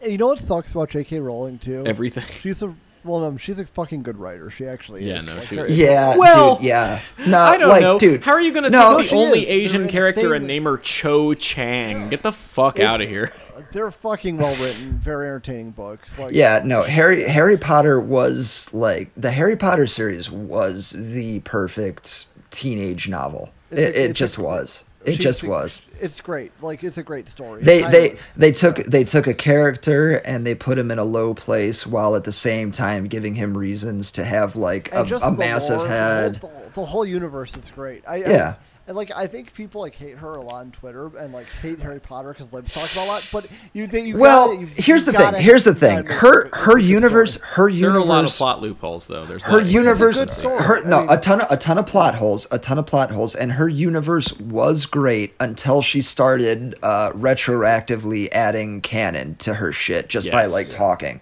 [0.02, 1.20] And you know what sucks about J.K.
[1.20, 1.84] Rowling too?
[1.86, 2.24] Everything.
[2.40, 2.74] She's a
[3.04, 4.50] well, no, she's a fucking good writer.
[4.50, 5.26] She actually Yeah, is.
[5.28, 7.00] no, Like, she her- was- Yeah, Well, dude, yeah.
[7.28, 8.24] No, I don't like, know, dude.
[8.24, 9.50] How are you going to no, take the only is.
[9.50, 12.10] Asian They're character and insanely- name her Cho Chang?
[12.10, 13.32] Get the fuck It's- out of here.
[13.72, 16.18] They're fucking well written, very entertaining books.
[16.18, 16.82] Like Yeah, no.
[16.84, 23.52] Harry Harry Potter was like the Harry Potter series was the perfect teenage novel.
[23.70, 24.86] It's a- It, it just a- was.
[25.06, 25.82] It she's just a- was.
[26.02, 26.52] It's great.
[26.62, 27.64] Like it's a great story.
[27.64, 31.34] They they they took they took a character and they put him in a low
[31.34, 35.32] place while at the same time giving him reasons to have like a, And a
[35.32, 36.36] massive lore, head.
[36.36, 38.04] The, the whole universe is great.
[38.08, 38.56] I, Yeah.
[38.58, 41.46] I, and like I think people like hate her a lot on Twitter and like
[41.62, 43.30] hate Harry Potter because Libs talks about a lot.
[43.32, 45.22] But you, they, you Well, gotta, you, here's you the thing.
[45.32, 46.06] gotta- Here's the you gotta thing.
[46.08, 47.34] make Her it- her it's a good universe.
[47.36, 47.50] story.
[47.54, 47.96] Her There universe.
[47.96, 49.26] are a lot of plot loopholes, though.
[49.28, 50.64] There's her not- universe good story.
[50.64, 52.88] her no I mean- a ton of a ton of plot holes a ton of
[52.88, 59.54] plot holes and her universe was great until she started uh retroactively adding canon to
[59.54, 61.22] her shit just by like talking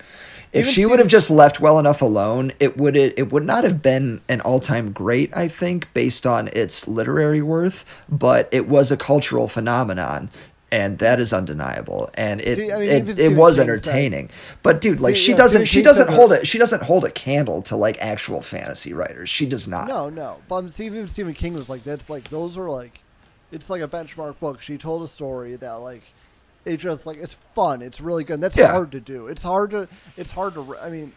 [0.53, 3.45] if Even she would have just left well enough alone it would it, it would
[3.45, 8.67] not have been an all-time great i think based on its literary worth but it
[8.67, 10.29] was a cultural phenomenon
[10.71, 12.09] and that is undeniable.
[12.15, 14.29] And it See, I mean, it, it was entertaining.
[14.63, 17.05] But dude like See, she yeah, doesn't Stephen she doesn't hold it she doesn't hold
[17.05, 19.29] a candle to like actual fantasy writers.
[19.29, 19.87] She does not.
[19.87, 20.37] No, no.
[20.47, 22.99] But I'm- even Stephen King was like, that's like those are like,
[23.51, 24.61] it's like a benchmark book.
[24.61, 26.03] She told a story that like,
[26.67, 27.81] it just like it's fun.
[27.81, 28.35] It's really good.
[28.35, 28.71] And that's Yeah.
[28.71, 29.27] hard to do.
[29.27, 29.87] It's hard to.
[30.17, 30.75] It's hard to.
[30.81, 31.11] I mean,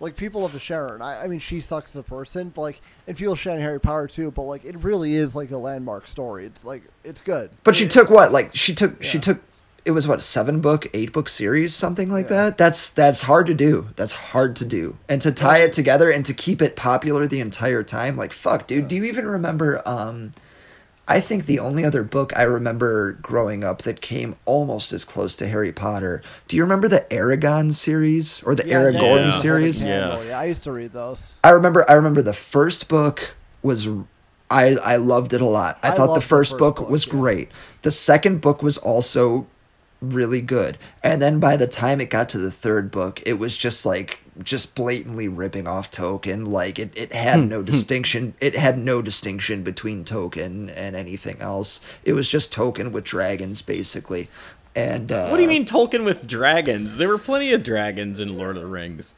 [0.00, 1.02] like people love to Sharon.
[1.02, 4.06] I, I mean, she sucks as a person, but like, and people share Harry Potter
[4.06, 4.30] too.
[4.30, 6.46] But like, it really is like a landmark story.
[6.46, 7.50] It's like it's good.
[7.64, 8.32] But she took what?
[8.32, 9.40] Like she took she took
[9.86, 12.36] it was what a seven book, eight book series, something like Yeah.
[12.36, 12.58] that.
[12.58, 13.88] That's that's hard to do.
[13.96, 14.96] That's hard to do.
[15.08, 18.66] And to tie it together and to keep it popular the entire time, like fuck,
[18.66, 18.88] dude.
[18.88, 19.80] Do you even remember?
[19.86, 20.32] Um,
[21.10, 25.34] I think the only other book I remember growing up that came almost as close
[25.36, 26.22] to Harry Potter.
[26.46, 29.30] Do you remember the Eragon series or the Yeah, Aragorn yeah, yeah.
[29.30, 29.82] Series?
[29.82, 30.22] Yeah.
[30.22, 30.38] yeah.
[30.38, 31.34] I used to read those.
[31.42, 33.88] I remember I remember the first book was
[34.48, 35.80] I I loved it a lot.
[35.82, 37.12] I, I thought the loved the first, first book, book, was yeah.
[37.12, 37.48] great.
[37.82, 39.48] The second book was also
[40.00, 40.78] really good.
[41.02, 44.20] And then by the time it got to the third book, it was just like
[44.42, 46.46] just blatantly ripping off Tolkien.
[46.46, 48.34] Like it, it had no distinction.
[48.40, 51.80] It had no distinction between Tolkien and anything else.
[52.04, 54.28] It was just Tolkien with dragons, basically.
[54.74, 56.96] And uh, What do you mean Tolkien with dragons?
[56.96, 59.14] There were plenty of dragons in Lord of the Rings.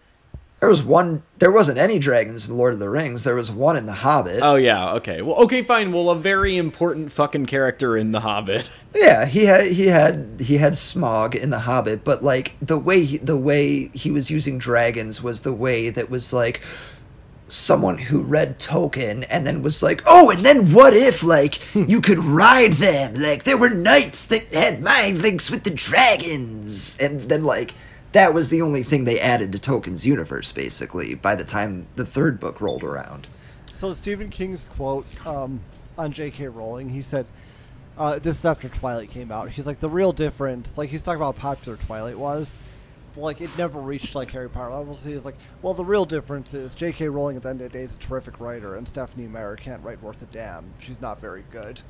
[0.62, 1.24] There was one.
[1.38, 3.24] There wasn't any dragons in Lord of the Rings.
[3.24, 4.44] There was one in The Hobbit.
[4.44, 5.20] Oh yeah, okay.
[5.20, 5.90] Well, okay, fine.
[5.90, 8.70] Well, a very important fucking character in The Hobbit.
[8.94, 13.02] Yeah, he had he had he had Smaug in The Hobbit, but like the way
[13.02, 16.60] he, the way he was using dragons was the way that was like
[17.48, 22.00] someone who read Tolkien and then was like, "Oh, and then what if like you
[22.00, 23.14] could ride them?
[23.14, 27.74] Like there were knights that had mind links with the dragons." And then like
[28.12, 32.06] that was the only thing they added to Tolkien's universe, basically, by the time the
[32.06, 33.28] third book rolled around.
[33.70, 35.60] So Stephen King's quote um,
[35.98, 36.48] on J.K.
[36.48, 37.26] Rowling, he said,
[37.98, 41.16] uh, "This is after Twilight came out." He's like, "The real difference, like he's talking
[41.20, 42.56] about how popular Twilight was,
[43.16, 46.74] like it never reached like Harry Potter levels." He's like, "Well, the real difference is
[46.74, 47.08] J.K.
[47.08, 49.82] Rowling at the end of the day is a terrific writer, and Stephanie Meyer can't
[49.82, 50.72] write worth a damn.
[50.78, 51.80] She's not very good."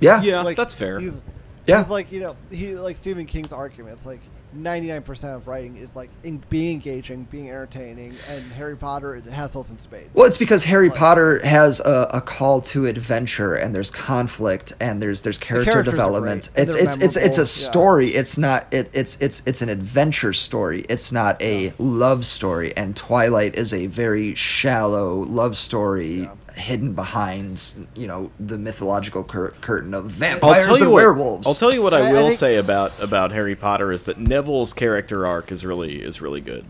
[0.00, 0.20] Yeah.
[0.22, 0.98] Yeah, Like, that's fair.
[1.00, 1.20] He's,
[1.66, 1.78] Yeah.
[1.82, 4.20] he's like you know he like Stephen King's arguments like.
[4.56, 9.52] 99% of writing is like in, being engaging, being entertaining, and Harry Potter it has
[9.52, 10.08] those in spades.
[10.14, 14.72] Well, it's because Harry Like- Potter has a, a call to adventure, and there's conflict,
[14.80, 16.50] and there's there's character are development.
[16.54, 17.44] great, It's it's it's it's a memorable, yeah.
[17.44, 18.06] story.
[18.08, 20.84] It's not it, it's it's it's an adventure story.
[20.88, 22.76] It's not a love story.
[22.76, 29.50] And Twilight is a very shallow love story hidden behind you know the mythological cur-
[29.60, 31.46] curtain of vampires and what, werewolves.
[31.46, 34.02] I'll tell you what I, I- I will think- say about about Harry Potter is
[34.04, 36.64] that Neville's character arc is really is really good.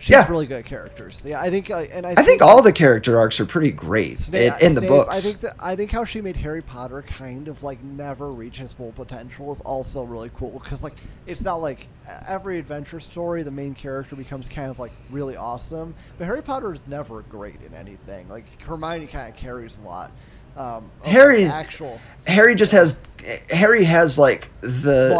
[0.00, 0.26] She's Yeah.
[0.30, 1.22] really good characters.
[1.26, 4.16] Yeah, I think, uh, and I, I think all the character arcs are pretty great
[4.16, 5.16] Snape, in, in the Snape, books.
[5.18, 8.56] I think that I think how she made Harry Potter kind of like never reach
[8.56, 10.94] his full potential is also really cool because like
[11.26, 11.86] it's not like
[12.26, 16.72] every adventure story the main character becomes kind of like really awesome, but Harry Potter
[16.72, 18.26] is never great in anything.
[18.30, 20.12] Like Hermione kind of carries a lot.
[20.56, 23.00] Um, Harry- actual Harry just has
[23.50, 25.10] Harry has like the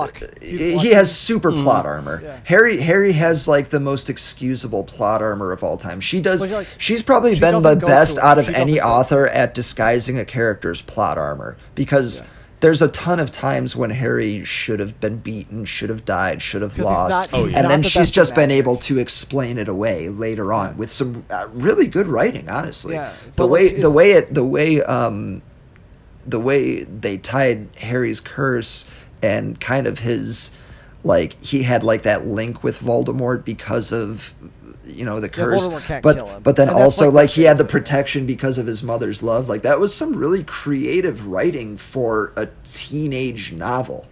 [0.41, 2.21] he has super plot armor.
[2.23, 2.39] Yeah.
[2.45, 6.01] Harry Harry has like the most excusable plot armor of all time.
[6.01, 9.27] She does But, like, she's probably she been the best out of She any author
[9.29, 12.23] at disguising a character's plot armor because
[12.61, 16.63] there's a ton of times when Harry should have been beaten, should have died, should
[16.63, 19.69] have lost, not- Oh, he's and then the she's just been able to explain it
[19.69, 22.49] away later on with some uh, really good writing.
[22.51, 25.43] Honestly, Yeah, the way like, the way it the way um
[26.27, 28.89] the way they tied Harry's curse
[29.23, 30.51] and kind of his
[31.03, 34.35] like he had like that link with Voldemort because of
[34.93, 38.27] you know the curse can't but but then And also like, he had the protection
[38.27, 43.53] because of his mother's love like that was some really creative writing for a teenage
[43.53, 44.07] novel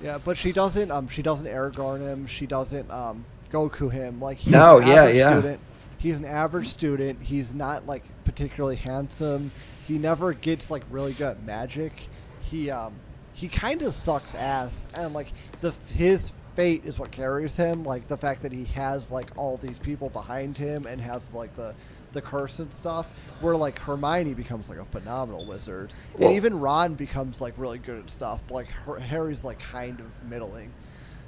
[0.00, 0.90] Yeah, but she doesn't.
[0.90, 2.26] Um, she doesn't Aragorn him.
[2.26, 4.20] She doesn't um Goku him.
[4.20, 5.40] Like he's No, an yeah, average yeah.
[5.40, 5.60] Student.
[5.96, 7.22] He's an average student.
[7.22, 9.52] He's not like particularly handsome.
[9.80, 12.10] He never gets like really good at magic.
[12.38, 17.56] He um he kind of sucks ass, and like the his fate is what carries
[17.56, 17.84] him.
[17.84, 21.54] Like the fact that he has like all these people behind him and has like
[21.56, 21.74] the
[22.12, 23.08] the curse and stuff.
[23.40, 27.78] Where like Hermione becomes like a phenomenal wizard, Well- and even Ron becomes like really
[27.78, 28.42] good at stuff.
[28.46, 30.70] But like her, Harry's like kind of middling.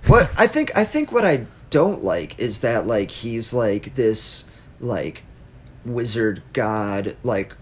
[0.07, 4.45] what I think I think what I don't like is that like he's like this
[4.81, 5.25] like
[5.85, 7.57] wizard god like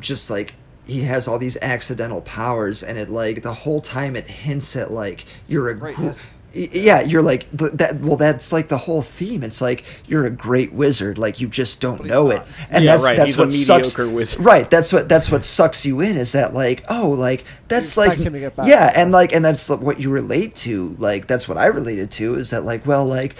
[0.00, 0.54] just like
[0.86, 4.90] he has all these accidental powers and it like the whole time it hints at
[4.90, 6.20] like you're a gr- Greatness.
[6.54, 9.42] Y- yeah you're like but that well that's like the whole theme.
[9.42, 11.18] It's like you're a great wizard.
[11.18, 12.42] Like you just don't he's know it.
[12.70, 14.40] and Yeah, that's right, that's he's a what sucks wizard.
[14.40, 14.68] right.
[14.70, 18.26] That's what that's what sucks you in is that like oh like that's like expect
[18.26, 18.68] him to get better.
[18.68, 20.96] yeah and like and that's what you relate to.
[20.98, 23.34] Like that's what i related to is that like well like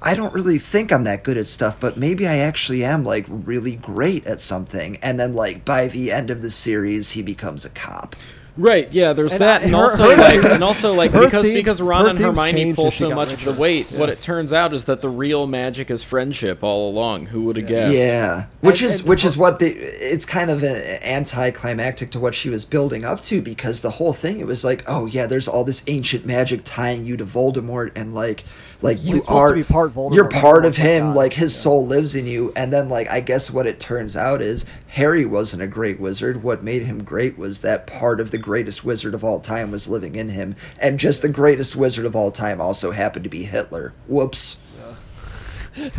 [0.00, 3.24] i don't really think i'm that good at stuff but maybe i actually am like
[3.28, 4.96] really great at something.
[5.02, 8.14] And then like by the end of the series he becomes a cop
[8.56, 11.46] Right, yeah, there's And that, I- and her- also her like, and also like because
[11.46, 13.60] theme- because Ron and Hermione pull so got much of the richer.
[13.60, 13.86] weight.
[13.90, 17.26] What it turns out is that the real magic is friendship all along.
[17.26, 17.94] Who would have guessed?
[17.94, 22.10] Yeah, which And- is and which her- is what the it's kind of an anticlimactic
[22.12, 25.06] to what she was building up to because the whole thing it was like oh
[25.06, 28.44] yeah there's all this ancient magic tying you to Voldemort and like
[28.84, 31.54] like you he's supposed to are part Voldemort, you're part of him God, like his
[31.54, 31.62] yeah.
[31.62, 35.24] soul lives in you and then like I guess what it turns out is Harry
[35.24, 39.14] wasn't a great wizard what made him great was that part of the greatest wizard
[39.14, 42.60] of all time was living in him and just the greatest wizard of all time
[42.60, 44.60] also happened to be Hitler whoops
[45.76, 45.90] yeah.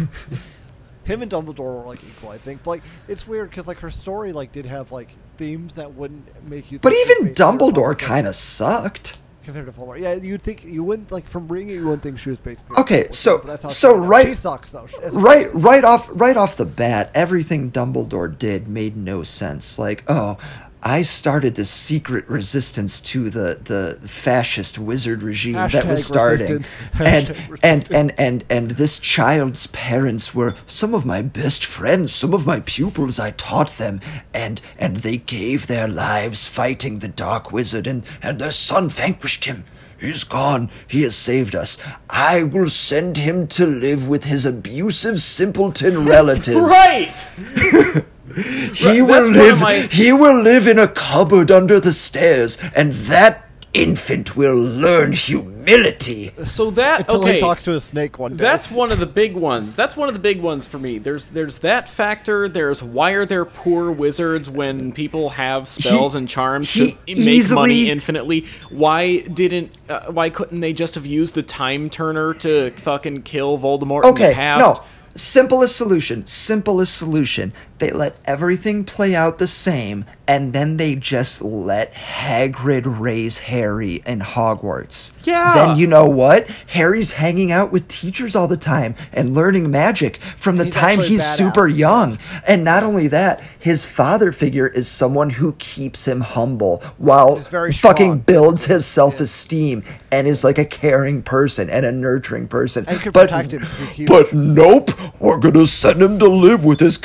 [1.06, 2.64] Him and Dumbledore were like equal, I think.
[2.64, 6.50] But like it's weird because like her story like did have like themes that wouldn't
[6.50, 6.80] make you.
[6.80, 9.96] but even based on her Dumbledore kind of sucked compared to.
[9.98, 12.76] Yeah, you'd think you wouldn't like from it, you wouldn't think she was basically.
[12.78, 13.40] Okay, so-
[13.70, 14.88] so she right- she sucks though.
[15.04, 20.04] a right right off right off the bat everything dumbledore did made no sense like
[20.08, 20.38] oh
[20.86, 26.64] i started the secret resistance to the the fascist wizard regime that was starting
[26.94, 32.14] and Hashtag and and and and this child's parents were some of my best friends
[32.14, 34.00] some of my pupils i taught them
[34.34, 39.46] and and they gave their lives fighting the dark wizard and and their son vanquished
[39.46, 39.66] him
[39.98, 40.70] He's gone.
[40.88, 41.82] He has saved us.
[42.10, 46.60] I will send him to live with his abusive simpleton relatives.
[46.60, 48.06] Right.
[48.36, 48.42] He
[48.86, 51.94] Right, will that's one of live my- he will live in a cupboard under the
[51.94, 53.42] stairs and that
[53.74, 56.32] infant will learn humility.
[56.46, 57.34] So that Until okay.
[57.34, 58.42] he talks to a snake one day.
[58.42, 59.76] That's one of the big ones.
[59.76, 60.98] That's one of the big ones for me.
[60.98, 62.48] There's there's that factor.
[62.48, 67.52] There's why are there poor wizards when people have spells He- and charms to make
[67.52, 68.46] money infinitely?
[68.70, 73.58] Why didn't uh, why couldn't they just have used the time turner to fucking kill
[73.58, 74.60] Voldemort in the Okay, past?
[74.78, 74.84] no.
[75.18, 76.26] Simplest solution.
[76.28, 77.54] Simplest solution.
[77.78, 84.02] They let everything play out the same, and then they just let Hagrid raise Harry
[84.06, 85.12] in Hogwarts.
[85.24, 85.54] Yeah.
[85.54, 86.50] Then you know what?
[86.68, 91.00] Harry's hanging out with teachers all the time and learning magic from the He's time
[91.02, 91.36] he's badass.
[91.38, 92.18] super young.
[92.48, 98.20] And not only that, his father figure is someone who keeps him humble while fucking
[98.20, 102.86] builds his self-esteem and is like a caring person and a nurturing person.
[102.86, 104.08] But, protect him 'cause he's huge.
[104.08, 106.98] But nope, we're gonna send him to live with his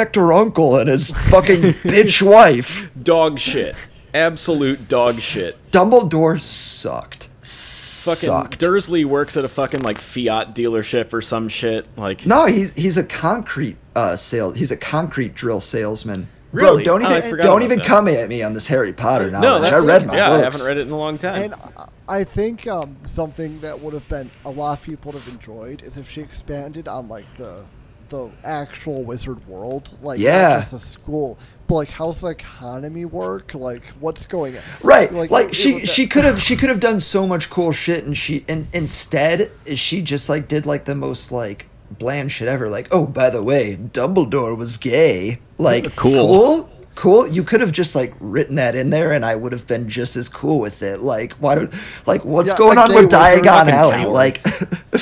[0.00, 2.90] contractor uncle and his fucking bitch wife.
[3.02, 3.76] Dog shit.
[4.14, 5.56] Absolute dog shit.
[5.70, 7.24] Dumbledore sucked.
[7.42, 8.58] Fucking sucked.
[8.58, 11.86] Dursley works at a fucking like Fiat dealership or some shit.
[11.96, 14.52] Like No, he's he's a concrete uh sale.
[14.52, 16.28] He's a concrete drill salesman.
[16.52, 16.82] Really?
[16.82, 17.86] Bro, don't Oh, even forgot don't even that.
[17.86, 19.70] come at me on this Harry Potter knowledge.
[19.70, 20.28] no, I read my yeah.
[20.30, 20.40] books.
[20.40, 21.42] I haven't read it in a long time.
[21.42, 25.22] And I- I think um, something that would have been a lot of people would
[25.22, 27.64] have enjoyed is if she expanded on like the
[28.10, 30.48] the actual wizard world, like Yeah.
[30.48, 33.54] not just a school, but like how's the economy work?
[33.54, 34.62] Like what's going on?
[34.82, 37.48] Right, like, it- it she would- she could have she could have done so much
[37.48, 41.66] cool shit, and she and instead she just like did like the most like
[41.98, 42.68] bland shit ever.
[42.68, 45.40] Like, oh, by the way, Dumbledore was gay.
[45.58, 46.12] Like, Cool.
[46.12, 46.70] cool,
[47.00, 47.26] cool.
[47.26, 50.16] You could have just like written that in there, and I would have been just
[50.16, 51.00] as cool with it.
[51.00, 51.72] Like, why don't
[52.06, 53.92] like what's Yeah, going on with Diagon Alley?
[53.92, 54.12] coward.
[54.12, 54.46] Like,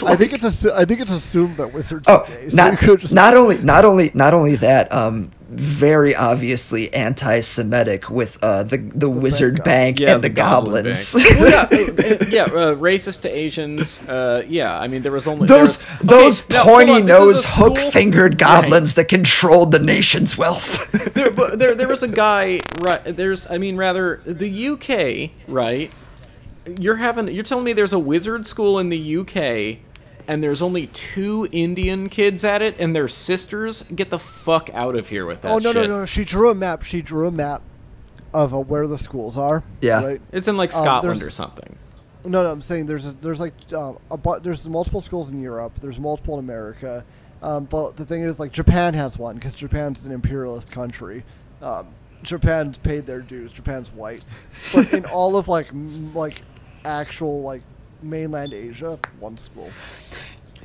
[0.05, 2.49] I think it's assu- I think it's assumed that wizards Oh, gay.
[2.51, 4.93] so not just- not only not only not only that.
[4.93, 9.65] Um, very obviously anti-Semitic with uh the the wizard guy.
[9.65, 11.15] bank yeah, and the, Goblin goblins.
[11.15, 11.29] Bank.
[11.39, 14.01] Well, yeah, uh, yeah, uh, racist to Asians.
[14.07, 17.15] Uh, yeah, I mean there was only Those was- those Okay, now, pointy on, this
[17.17, 18.39] is a nosed hook fingered Right.
[18.63, 20.91] goblins that controlled the nation's wealth.
[21.15, 22.61] there, but there, there was a guy.
[22.81, 25.91] Right, there's, I mean, rather the UK, right?
[26.79, 29.79] You're having, you're telling me there's a wizard school in the UK,
[30.29, 33.83] and there's only two Indian kids at it, and they're sisters.
[33.95, 35.51] Get the fuck out of here with that.
[35.51, 35.91] Oh no no shit.
[35.91, 36.07] no!
[36.07, 36.83] She drew a map.
[36.85, 37.63] She drew a map
[38.33, 39.65] of uh, where the schools are.
[39.81, 40.05] Yeah.
[40.05, 40.21] Right?
[40.31, 41.77] It's in like Um, Scotland there's- or something.
[42.25, 45.41] No, no, I'm saying there's a, there's like uh, a bu- there's multiple schools in
[45.41, 45.73] Europe.
[45.81, 47.05] There's multiple in America.
[47.41, 51.25] Um, but the thing is, like Japan has one because Japan's an imperialist country.
[51.63, 51.87] Um,
[52.25, 53.53] Japan's paid their dues.
[53.53, 54.25] Japan's white,
[54.75, 56.43] but in all of like m- like
[56.85, 57.63] actual like
[58.03, 59.71] mainland Asia, one school.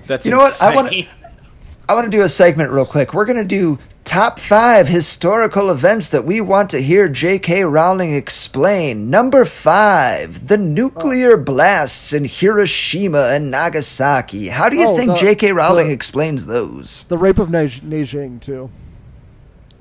[0.08, 0.62] That's You know what?
[0.62, 0.92] I wanna-
[1.90, 3.14] I want to do a segment real quick.
[3.14, 7.66] We're going to do top five historical events that we want to hear J.K.
[7.66, 9.10] Rowling explain.
[9.10, 11.44] Number five, the nuclear oh.
[11.44, 14.48] blasts in Hiroshima and Nagasaki.
[14.48, 15.52] How do you Oh, think the- J.K.
[15.52, 17.04] Rowling the- explains those?
[17.10, 18.70] The rape of Nej- Neijing too.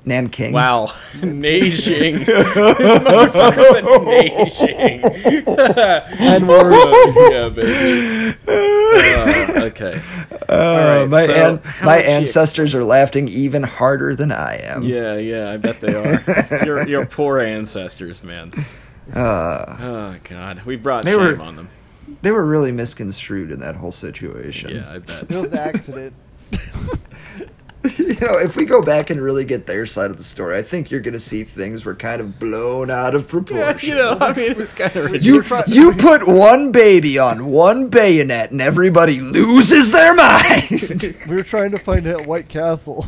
[0.05, 0.51] Nanking.
[0.51, 2.25] Wow, Neijing.
[2.25, 5.47] this motherfucker said Neijing.
[6.19, 8.37] And we're yeah, baby.
[8.47, 10.01] Uh, okay.
[10.49, 14.31] All Uh, right, my so an- my would she ancestors are laughing even harder than
[14.33, 14.83] I am.
[14.83, 16.65] Yeah, yeah, I bet they are.
[16.65, 18.51] your your poor ancestors, man.
[19.15, 21.69] oh God, we brought shame were- on them.
[22.21, 24.69] They were really misconstrued in that whole situation.
[24.75, 25.23] Yeah, I bet.
[25.23, 26.13] it was an accident.
[27.97, 30.61] you know, if we go back and really get their side of the story, I
[30.61, 33.89] think you're going to see things were kind of blown out of Yeah, proportion.
[33.89, 35.67] you know, I mean, it's kind of You ridiculous.
[35.67, 41.15] you put one baby on one bayonet and everybody loses their mind.
[41.27, 43.05] we were trying to find a White Castle.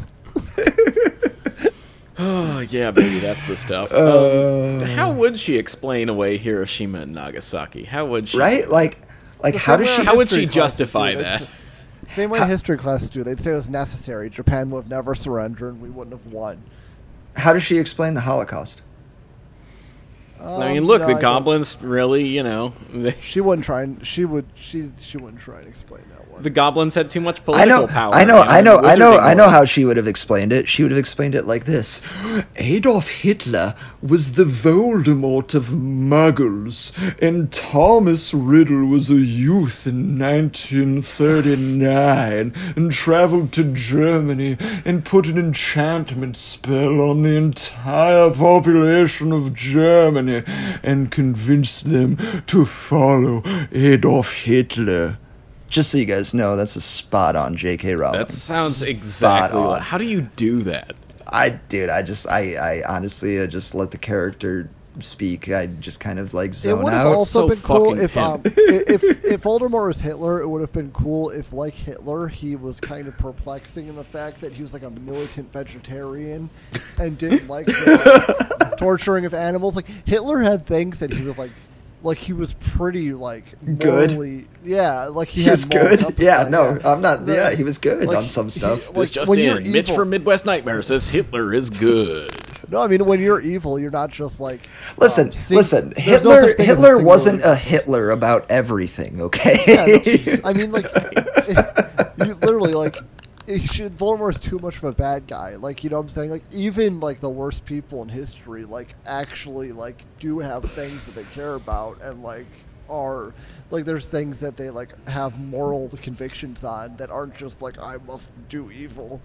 [2.17, 3.91] Oh yeah, baby, that's the stuff.
[3.91, 4.77] Uh.
[4.81, 7.83] Um, how would she explain away Hiroshima and Nagasaki?
[7.83, 8.37] How would she?
[8.37, 8.69] right?
[8.69, 8.99] Like
[9.43, 11.49] like how does she How would she justify do, that?
[12.15, 13.23] That's- Same way history classes do.
[13.23, 14.29] They'd say it was necessary.
[14.29, 16.63] Japan would have never surrendered, and we wouldn't have won.
[17.37, 18.81] how does she explain the Holocaust?
[20.45, 23.65] I mean, Um, look, no, the I don't- goblins really, you know, they, She wouldn't
[23.65, 24.45] try and she would.
[24.55, 26.43] She's she wouldn't try and explain that one.
[26.43, 28.13] the goblins had too much I political know, power.
[28.13, 30.53] I know, I know, in the I know, I know how she would have explained
[30.53, 30.67] it.
[30.67, 32.01] She would have explained it like this:
[32.57, 33.73] Adolf Hitler
[34.03, 36.91] was the Voldemort of Muggles,
[37.21, 45.37] and Thomas Riddle was a youth in 1939 and traveled to Germany and put an
[45.37, 50.34] enchantment spell on the entire population of Germany
[50.83, 52.17] and convince them
[52.47, 55.17] to follow Adolf Hitler.
[55.67, 57.95] Just so you guys know, that's a spot on J.K.
[57.95, 58.19] Rowling.
[58.19, 59.59] That sounds Spot exactly.
[59.59, 59.67] on.
[59.67, 60.95] Like, how do you do that?
[61.27, 64.69] I, dude, I just, I, I honestly, I just let the character
[64.99, 67.13] speak, I just kind of like It zone would have out.
[67.15, 70.41] also so been cool fucking if um, if if Voldemort was Hitler.
[70.41, 74.03] It would have been cool if, like Hitler, he was kind of perplexing in the
[74.03, 76.49] fact that he was like a militant vegetarian
[76.99, 79.75] and didn't like the, like, torturing of animals.
[79.75, 81.51] Like Hitler had things that he was like,
[82.03, 83.45] like he was pretty like
[83.79, 84.47] Good?
[84.63, 86.19] yeah, like he, he was had moral good.
[86.19, 87.27] Yeah, like, no, I'm not.
[87.27, 88.87] Yeah, he was good like, on some he- stuff.
[88.89, 89.71] like, This just when you're in.
[89.71, 92.31] Mitch evil- from Midwest Nightmare says Hitler is good.
[92.69, 94.67] No, I mean when you're evil, you're not just like.
[94.97, 95.93] Listen, um, sing- listen.
[95.95, 99.21] there's no Hitler such thing as a Hitler wasn't a Hitler about everything.
[99.21, 99.59] Okay.
[99.67, 100.85] Yeah, no, I mean, like,
[102.17, 102.97] you literally, like,
[103.65, 105.55] should, Voldemort's too much of a bad guy.
[105.55, 106.29] Like, you know what I'm saying?
[106.31, 111.15] Like, even, like, the worst people in history, like, actually, like, do have things that
[111.15, 112.47] they care about and, like,
[112.89, 113.33] are,
[113.71, 117.97] like, there's things that they, like, have moral convictions on that aren't just, like, I
[118.05, 119.21] must do evil.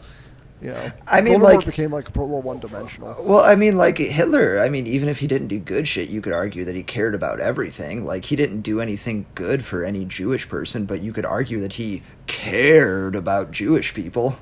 [0.60, 0.92] You know?
[1.06, 3.16] I mean, Voldemort like- became, like, a little one dimensional.
[3.20, 4.58] Well, I mean, like Hitler.
[4.58, 7.14] I mean, even if he didn't do good shit, you could argue that he cared
[7.14, 8.04] about everything.
[8.04, 11.74] Like he didn't do anything good for any Jewish person, but you could argue that
[11.74, 14.36] he cared about Jewish people.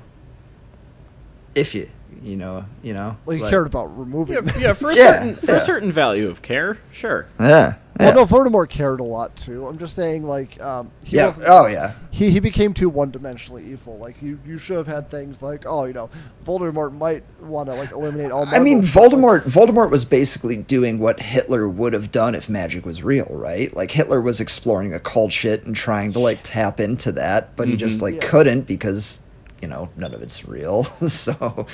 [1.55, 1.89] If you,
[2.21, 5.11] you know, you know, Like, he like- cared about removing Yeah, yeah for a Yeah,
[5.13, 5.57] certain for yeah.
[5.57, 7.27] a certain value of care, sure.
[7.39, 7.77] Yeah.
[7.99, 9.67] Well, no, Voldemort cared a lot, too.
[9.67, 11.25] I'm just saying, like, um, he yeah.
[11.25, 11.95] wasn't- Oh yeah.
[12.11, 13.97] he, he became too one-dimensionally evil.
[13.97, 16.09] Like you, you should have had things like, oh, you know,
[16.45, 18.45] Voldemort might want to like eliminate all.
[18.47, 19.41] I mean, Muggles, but, like, Voldemort.
[19.43, 23.75] Voldemort was basically doing what Hitler would have done if magic was real, right?
[23.75, 27.75] Like Hitler was exploring occult shit and trying to like tap into that, but he
[27.75, 28.29] just like Yeah.
[28.29, 29.19] couldn't because
[29.61, 30.83] you know none of it's real.
[31.09, 31.67] so,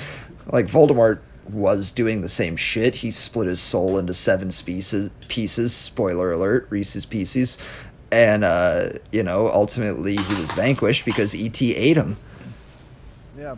[0.46, 2.96] like Voldemort was doing the same shit.
[2.96, 5.10] He split his soul into seven pieces.
[5.28, 5.74] Pieces.
[5.74, 7.58] Spoiler alert: Reese's Pieces.
[8.12, 12.16] And uh, you know, ultimately he was vanquished because ET ate him.
[13.38, 13.56] yeah.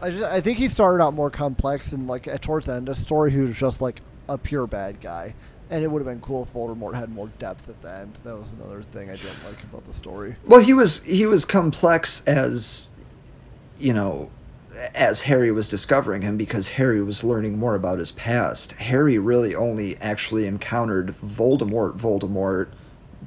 [0.00, 2.88] I, just, I think he started out more complex and like at, towards the end
[2.88, 5.34] of the story, he was just like a pure bad guy,
[5.70, 8.18] and it would have been cool if Voldemort had more depth at the end.
[8.24, 10.34] That was another thing I didn't like about the story.
[10.44, 12.88] Well, he was he was complex as
[13.78, 14.30] you know
[14.94, 18.72] as Harry was discovering him because Harry was learning more about his past.
[18.72, 22.68] Harry really only actually encountered Voldemort Voldemort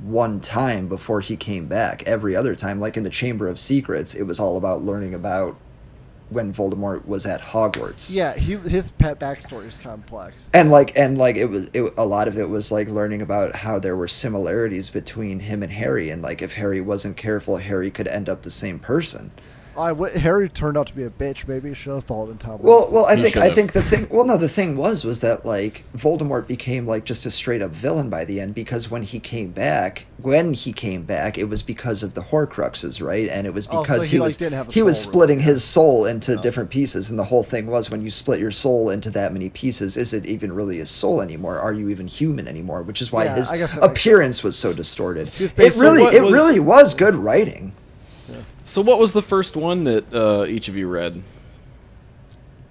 [0.02, 2.04] one time before he came back.
[2.04, 5.58] Every other time like in the Chamber of Secrets, it was all about learning about
[6.30, 8.14] when Voldemort was at Hogwarts.
[8.14, 10.50] Yeah, he his pet backstory is complex.
[10.54, 13.56] and like and like it was it, a lot of it was like learning about
[13.56, 17.92] how there were similarities between him and harry and like if harry wasn't careful harry
[17.92, 19.32] could end up the same person
[19.78, 21.48] I w- Harry turned out to be a bitch.
[21.48, 22.60] Maybe he should have followed in Tom.
[22.62, 23.56] well well i He think i should've.
[23.56, 27.26] think the thing well no the thing was was that like voldemort became like just
[27.26, 31.04] a straight up villain by the end because when he came back when he came
[31.04, 33.28] back it was because of the horcruxes right?
[33.30, 35.00] And it was Oh, so because he, he, like, was didn't have a he was
[35.00, 35.14] soul, really.
[35.14, 37.10] splitting his soul into different pieces.
[37.10, 40.14] And the whole thing was when you split your soul into that many pieces is
[40.14, 41.60] it even really a soul anymore?
[41.60, 42.82] Are you even human anymore?
[42.84, 45.28] Which is why Yeah, his I guess that makes appearance was so distorted.
[45.42, 47.74] It really what it was- really was good writing
[48.66, 51.24] So, what was the first one that uh, each of you read?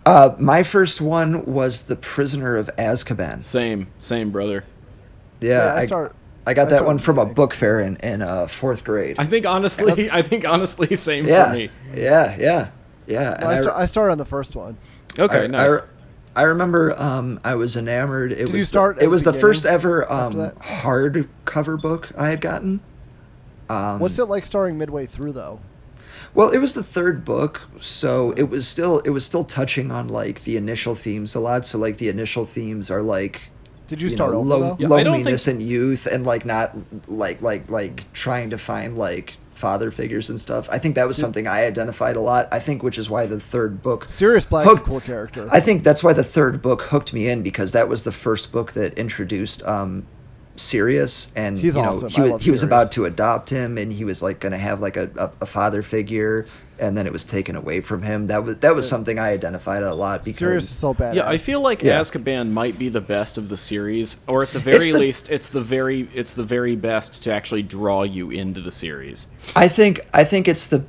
[0.07, 4.65] uh my first one was the prisoner of azkaban Same, same, brother.
[5.41, 6.13] yeah, Yeah, I I, start-
[6.47, 9.25] I got I that one from a book fair in, in uh, fourth grade I
[9.25, 11.71] think honestly, I think honestly, same yeah for me.
[11.95, 12.71] yeah yeah
[13.07, 14.77] yeah I, and I- start, I started on the first one.
[15.19, 15.81] Okay, I, nice.
[16.37, 18.33] I, I remember um, I was enamored.
[18.33, 21.81] It Did was you start the, at it was the the first ever um, hardcover
[21.81, 22.81] book I had gotten.
[23.71, 25.61] Um, What's it like starting midway through though?
[26.35, 30.09] Well, it was the third book, so it was still it was still touching on
[30.09, 31.65] like the initial themes a lot.
[31.65, 33.51] So like the initial themes are like
[33.87, 34.77] Did you you start know, over lo- though?
[34.79, 36.77] Yeah, I don't loneliness and youth and like not
[37.07, 40.69] like like like trying to find like father figures and stuff.
[40.71, 42.49] I think that was something I identified a lot.
[42.51, 45.49] I think which is why the third book Sirius Black's a cool character.
[45.53, 48.51] I think that's why the third book hooked me in because that was the first
[48.51, 50.07] book that introduced um
[50.57, 52.09] Sirius and He's you know awesome.
[52.11, 54.59] he was love he was about to adopt him and he was like going to
[54.59, 56.47] have like a, a, a father figure
[56.79, 58.27] and then it was taken away from him.
[58.29, 61.17] That was that was something I identified a lot because Sirius is so bad.
[61.17, 62.01] yeah, I feel like Yeah.
[62.01, 65.49] Azkaban might be the best of the series, or at the very the- least, it's
[65.49, 69.27] the very it's the very best to actually draw you into the series.
[69.57, 70.85] I think I think it's the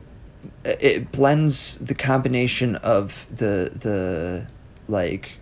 [0.63, 4.47] it blends the combination of the the
[4.87, 5.37] like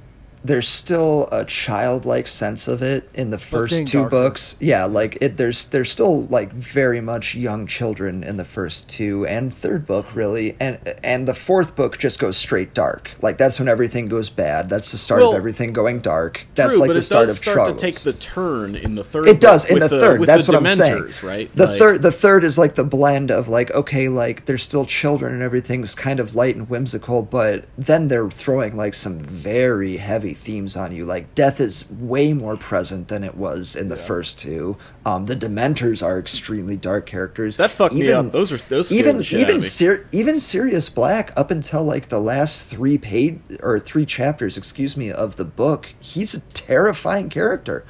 [0.45, 4.09] there's still a childlike sense of it in the first two darker.
[4.09, 4.57] books.
[4.59, 9.25] Yeah, like it there's there's still like very much young children in the first two
[9.25, 13.11] and third book really and and the fourth book just goes straight dark.
[13.21, 14.69] Like that's when everything goes bad.
[14.69, 16.45] That's the start Well, of everything going dark.
[16.55, 17.79] That's True, like the start of start troubles.
[17.79, 19.27] to take the turn in the third.
[19.29, 20.21] It does in the with third.
[20.23, 21.09] That's the what I'm saying.
[21.23, 21.55] Right.
[21.55, 24.85] The Like- third, the third is like the blend of like okay, like they're still
[24.85, 29.97] children and everything's kind of light and whimsical, but then they're throwing like some very
[29.97, 31.05] heavy heavy themes on you.
[31.05, 34.77] Like death is way more present than it was in the first two.
[35.05, 37.57] Um, the Dementors are extremely dark characters.
[37.57, 38.31] That fucked me up.
[38.31, 39.61] Those were- those scared even the shit out even.
[39.61, 44.95] Sir, even Sirius Black up until like the last three page or three chapters, excuse
[44.97, 45.93] me, of the book.
[45.99, 47.85] He's a terrifying character.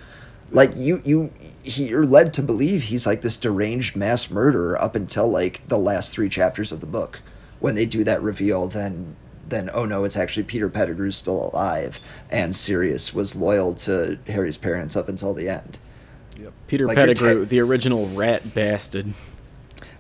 [0.52, 1.32] Like you you
[1.64, 5.78] he, you're led to believe he's like this deranged mass murderer up until like the
[5.80, 7.22] last three chapters of the book.
[7.60, 9.16] When they do that reveal, then
[9.54, 12.00] then oh no, it's actually Peter Pettigrew's still alive,
[12.30, 15.80] and Sirius was loyal to Harry's parents up until the end.
[16.40, 16.54] Yep.
[16.68, 19.14] Peter Like Pettigrew, te- the original rat bastard.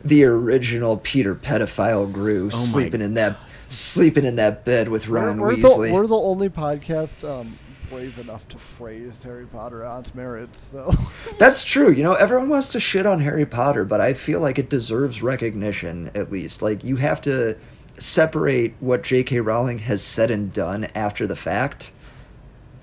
[0.03, 3.37] The original Peter pedophile grew Oh sleeping in that
[3.69, 5.87] sleeping in that bed with Ron we're, we're Weasley.
[5.89, 7.57] The, we're the only podcast um,
[7.89, 10.59] brave enough to praise Harry Potter on its merits.
[10.59, 10.93] So
[11.39, 11.91] That's true.
[11.91, 15.21] You know, everyone wants to shit on Harry Potter, but I feel like it deserves
[15.21, 16.61] recognition at least.
[16.61, 17.57] Like you have to
[17.97, 19.39] separate what J.K.
[19.39, 21.91] Rowling has said and done after the fact,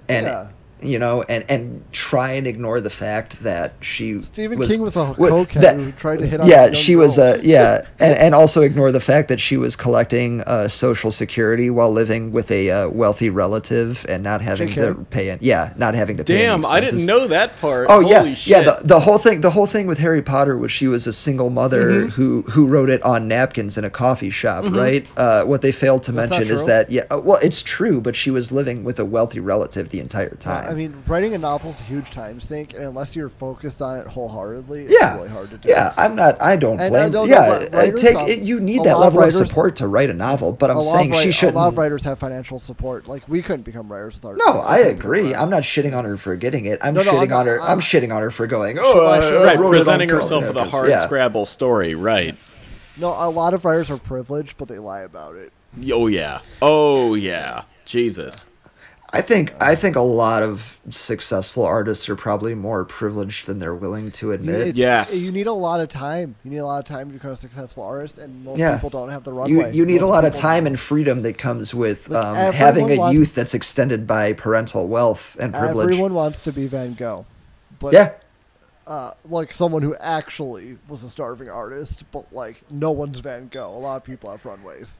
[0.09, 0.49] and Yeah.
[0.83, 4.97] You know, and and try and ignore the fact that she Stephen was, King was
[4.97, 7.19] a wa- cokehead that- who tried to hit on Yeah, young she was.
[7.19, 11.11] a Uh, yeah, and and also ignore the fact that she was collecting uh, social
[11.11, 15.29] security while living with a uh, wealthy relative and not having to pay.
[15.29, 15.43] It.
[15.43, 16.35] Yeah, not having to pay.
[16.35, 17.87] any Damn, I didn't know that part.
[17.89, 18.47] Oh Holy yeah, shit.
[18.47, 18.63] yeah.
[18.63, 21.51] The, the whole thing, the whole thing with Harry Potter was she was a single
[21.51, 22.09] mother Mm-hmm.
[22.11, 25.07] who who wrote it on napkins in a coffee shop, right?
[25.17, 28.15] Uh, what they failed to That's mention is that yeah, uh, well, it's true, but
[28.17, 30.70] she was living with a wealthy relative the entire time.
[30.71, 33.99] I mean, writing a novel is a huge time sink, and unless you're focused on
[33.99, 35.69] it wholeheartedly, it's yeah, really hard to do.
[35.69, 35.93] yeah.
[35.97, 36.41] I'm not.
[36.41, 37.13] I don't And I blame.
[37.13, 38.39] don't yeah, but uh, take it.
[38.43, 41.13] You need that lot of level of support to write a novel, but I'm saying
[41.13, 41.57] of she shouldn't.
[41.57, 43.09] A lot of writers have financial support.
[43.09, 44.37] Like we couldn't become writers without.
[44.39, 45.35] no, I agree.
[45.35, 46.79] I'm not shitting on her for getting it.
[46.83, 47.61] I'm No, no, shitting I'm on her.
[47.61, 48.79] I'm, I'm- shitting on her for going.
[48.81, 50.89] Oh, I- I, should I right, wrote it on presenting herself with a napkins." hard
[50.89, 51.01] Yeah.
[51.01, 52.37] Scrabble story, right?
[52.97, 55.53] No, a lot of writers are privileged, but they lie about it.
[55.91, 56.41] Oh yeah.
[56.63, 57.63] Oh yeah.
[57.87, 58.47] Jesus.
[59.13, 63.75] I think I think a lot of successful artists are probably more privileged than they're
[63.75, 64.55] willing to admit.
[64.61, 65.17] it's- Yes.
[65.21, 66.37] You need a lot of time.
[66.45, 68.77] You need a lot of time to become a successful artist, and most Yeah.
[68.77, 69.73] people don't have the You runway.
[69.73, 70.75] you need a lot of time don't.
[70.75, 74.87] and freedom that comes with Like, um, having a wants- youth that's extended by parental
[74.87, 75.89] wealth and privilege.
[75.89, 77.27] Everyone wants to be Van Gogh,
[77.81, 78.11] but yeah,
[78.87, 83.75] uh, like someone who actually was a starving artist, but like no one's Van Gogh.
[83.77, 84.99] A lot of people have runways.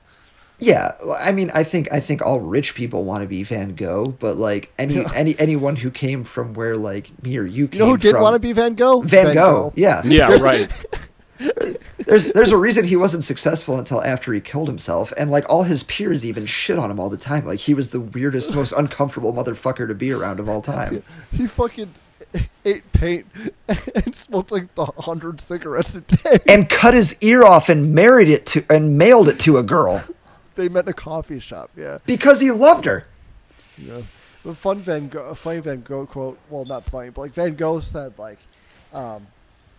[0.61, 0.93] Yeah.
[1.19, 4.37] I mean, I think I think all rich people want to be Van Gogh, but
[4.37, 7.87] like any any anyone who came from where like me or you You came know
[7.87, 9.03] who did from, want to be Van Gogh?
[9.03, 9.73] Van, Gogh.
[9.77, 10.71] Yeah, Yeah, right.
[12.07, 15.63] there's there's a reason he wasn't successful until after he killed himself, and like all
[15.63, 17.45] his peers even shit on him all the time.
[17.45, 21.03] Like he was the weirdest, most uncomfortable motherfucker to be around of all time.
[21.33, 21.95] He fucking
[22.65, 23.27] ate paint
[23.95, 26.39] and smoked like the hundred cigarettes a day.
[26.47, 30.05] and cut his ear off and married it to and mailed it to a girl
[30.61, 31.71] they met in a coffee shop.
[31.77, 31.99] Yeah.
[32.07, 33.07] because he loved her.
[33.77, 34.03] Yeah.
[34.45, 36.39] A fun Van Gogh, funny Van Gogh quote.
[36.49, 38.39] Well, not funny, but like Van Gogh said, like,
[38.93, 39.27] um,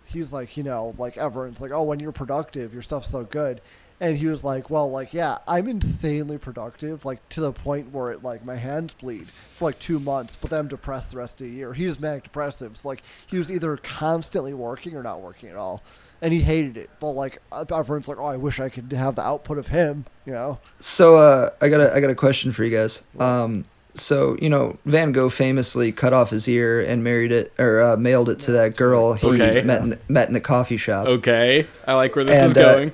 [0.05, 3.59] he's like, you know, like everyone's like, oh, when you're productive, your stuff's so good,
[3.99, 8.11] and he was like, well, like, yeah, I'm insanely productive, like to the point where
[8.11, 11.41] it like my hands bleed for like two months, but then I'm depressed the rest
[11.41, 11.73] of the year.
[11.73, 15.55] He was manic depressive, so like he was either constantly working or not working at
[15.55, 15.81] all.
[16.23, 19.23] And he hated it, but like everyone's like, "Oh, I wish I could have the
[19.23, 20.59] output of him," you know.
[20.79, 23.01] So uh, I got a I got a question for you guys.
[23.19, 23.65] Um,
[23.95, 27.97] so you know Van Gogh famously cut off his ear and married it or uh,
[27.97, 29.61] mailed it to that girl he Okay.
[29.63, 31.07] met in the, met in the coffee shop.
[31.07, 31.65] Okay.
[31.87, 32.91] I like where this is And, uh, going.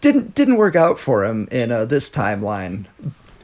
[0.00, 2.86] Didn't didn't work out for him in uh, this timeline.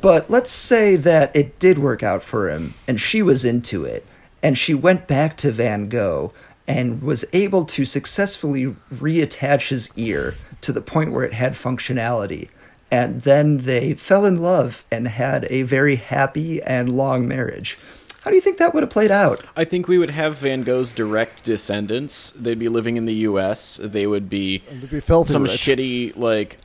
[0.00, 4.06] But let's say that it did work out for him, and she was into it,
[4.42, 6.32] and she went back to Van Gogh
[6.68, 12.48] and was able to successfully reattach his ear to the point where it had functionality.
[12.90, 17.78] And then they fell in love and had a very happy and long marriage.
[18.22, 19.44] How do you think that would have played out?
[19.56, 22.32] I think we would have Van Gogh's direct descendants.
[22.32, 23.78] They'd be living in the U.S.
[23.80, 24.58] They would be
[24.90, 25.52] be filthy some rich.
[25.52, 26.58] shitty like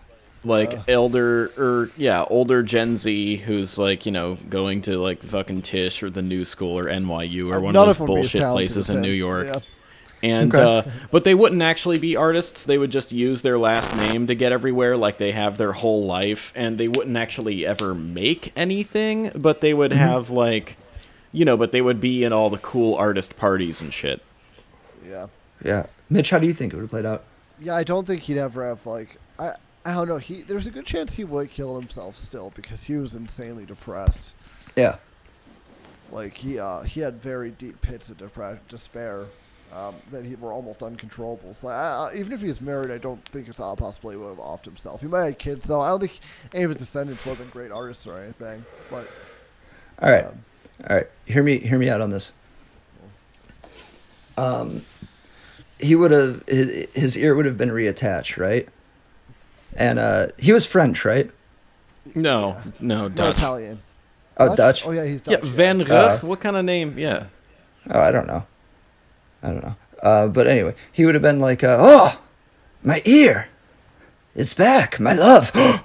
[0.43, 5.27] like elder or yeah older Gen Z who's like you know going to like the
[5.27, 8.07] fucking Tisch or the New School or NYU or uh, one of of those them
[8.07, 9.01] would be as bullshit places in.
[9.01, 9.45] New York.
[9.53, 9.59] Yeah.
[10.23, 10.77] And Okay.
[10.87, 12.63] uh, but they wouldn't actually be artists.
[12.63, 16.05] They would just use their last name to get everywhere, like they have their whole
[16.05, 19.31] life, and they wouldn't actually ever make anything.
[19.35, 19.77] But they Mm-hmm.
[19.79, 20.77] would have like,
[21.31, 24.21] you know, but they would be in all the cool artist parties and shit.
[25.07, 25.27] Yeah.
[25.65, 25.87] Yeah.
[26.09, 27.23] Mitch, how do you think it would have played out?
[27.59, 29.53] Yeah, I don't think he'd ever have like I
[29.85, 30.17] I don't know.
[30.17, 34.35] He there's a good chance he would kill himself still because he was insanely depressed.
[34.75, 34.97] Yeah.
[36.11, 39.25] Like he uh he had very deep pits of depre- despair
[39.73, 41.53] um, that he were almost uncontrollable.
[41.53, 44.29] So I, I, even if he's married, I don't think it's all possible he would
[44.29, 45.01] have offed himself.
[45.01, 45.81] He might have had kids though.
[45.81, 46.19] I don't think
[46.53, 48.65] any of his descendants would have been great artists or anything.
[48.89, 49.07] But
[50.01, 50.25] All right.
[50.25, 50.43] Um,
[50.89, 52.33] All right, hear me hear me out on this.
[54.37, 54.81] Um,
[55.79, 58.67] he would have his, his ear would have been reattached, right?
[59.75, 61.29] And uh, he was French, right?
[62.15, 63.37] No, no, No, Dutch.
[63.37, 63.81] Italian.
[64.37, 64.85] Oh, Dutch.
[64.85, 65.43] Oh yeah, he's Dutch.
[65.43, 65.95] Yeah, Van Gogh.
[65.95, 66.97] Uh, what kind of name?
[66.97, 67.25] Yeah.
[67.89, 68.45] Oh, I don't know.
[69.43, 69.75] I don't know.
[70.01, 72.21] Uh, but anyway, he would have been like, uh, "Oh,
[72.83, 73.49] my ear,
[74.33, 75.51] it's back, my love.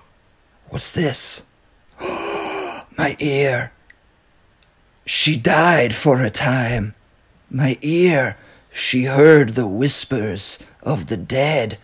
[0.68, 1.44] What's this?
[2.00, 3.72] my ear.
[5.04, 6.94] She died for a time.
[7.50, 8.36] My ear,
[8.70, 11.78] she heard the whispers of the dead,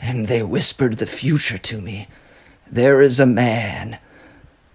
[0.00, 2.08] and they whispered the future to me.
[2.70, 3.98] There is a man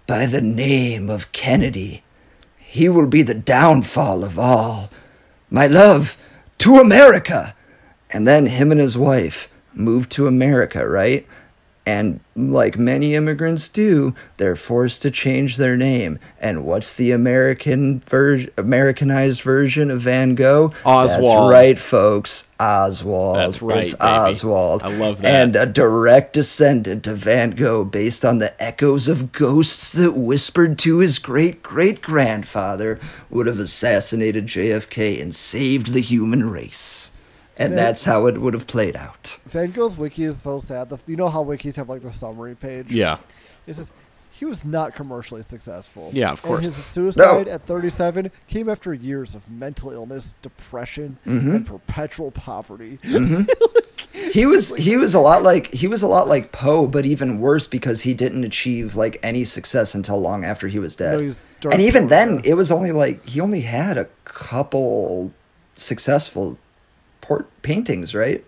[0.06, 2.04] by the name of Kennedy.
[2.56, 4.90] He will be the downfall of all.
[5.50, 6.16] My love,
[6.64, 7.54] to America.
[8.08, 11.26] And then him and his wife moved to America, right?
[11.86, 16.18] And like many immigrants do, they're forced to change their name.
[16.40, 20.72] And what's the American ver- Americanized version of Van Gogh?
[20.86, 21.50] Oswald.
[21.50, 22.48] That's right, folks.
[22.58, 23.36] Oswald.
[23.36, 24.02] That's right, It's baby.
[24.02, 24.82] Oswald.
[24.82, 25.26] I love that.
[25.42, 30.78] And a direct descendant of Van Gogh based on the echoes of ghosts that whispered
[30.80, 37.10] to his great great grandfather would have assassinated JFK and saved the human race.
[37.56, 37.76] And Yeah.
[37.76, 39.38] that's how it would have played out.
[39.46, 40.90] Van Gogh's wiki is so sad.
[40.90, 42.90] The, you know how wikis have like the summary page?
[42.90, 43.18] Yeah.
[43.66, 43.90] It says
[44.32, 46.10] he was not commercially successful.
[46.12, 46.64] Yeah, of course.
[46.66, 47.52] And his suicide No.
[47.52, 51.50] at 37 came after years of mental illness, depression, Mm-hmm.
[51.56, 52.98] and perpetual poverty.
[54.32, 57.40] He was he was a lot like he was a lot like Poe, but even
[57.40, 61.18] worse because he didn't achieve like any success until long after he was dead.
[61.18, 65.32] No, he's dark and even then, it was only like he only had a couple
[65.76, 66.58] successful
[67.24, 68.44] port paintings, right?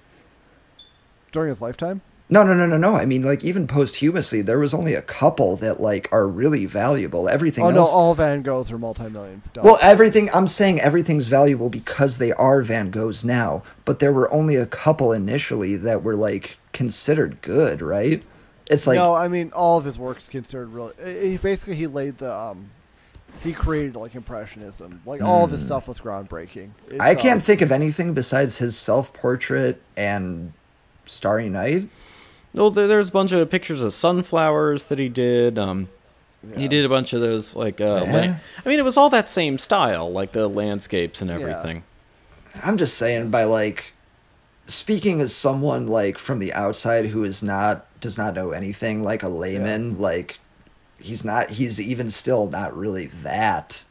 [1.32, 2.02] During his lifetime?
[2.28, 2.94] No, no, no, no, no.
[2.96, 7.28] I mean, like even posthumously, there was only a couple that like are really valuable.
[7.28, 10.28] Everything Oh, no, all Van Goghs are multi million well, everything.
[10.34, 13.62] I'm saying everything's valuable because they are Van Goghs now.
[13.84, 18.22] But there were only a couple initially that were like considered good, right?
[18.68, 20.94] It's like no, I mean, all of his work's considered really.
[21.30, 22.34] He basically he laid the.
[22.34, 22.70] um
[23.46, 25.00] he created like impressionism.
[25.06, 26.70] Like all of his stuff was groundbreaking.
[26.86, 27.00] It's, Hmm.
[27.00, 30.52] I can't um, think of anything besides his self-portrait and
[31.04, 31.88] Starry Night.
[32.54, 35.58] Well, there's a bunch of pictures of sunflowers that he did.
[35.58, 35.88] Um,
[36.56, 38.12] He did a bunch of those, like, uh, Yeah.
[38.12, 41.82] la- I mean, it was all that same style, like the landscapes and everything.
[42.62, 43.92] I'm just saying by like
[44.64, 49.22] speaking as someone like from the outside who is not does not know anything like
[49.22, 50.38] a layman like
[50.98, 53.84] he's not he's even still not really that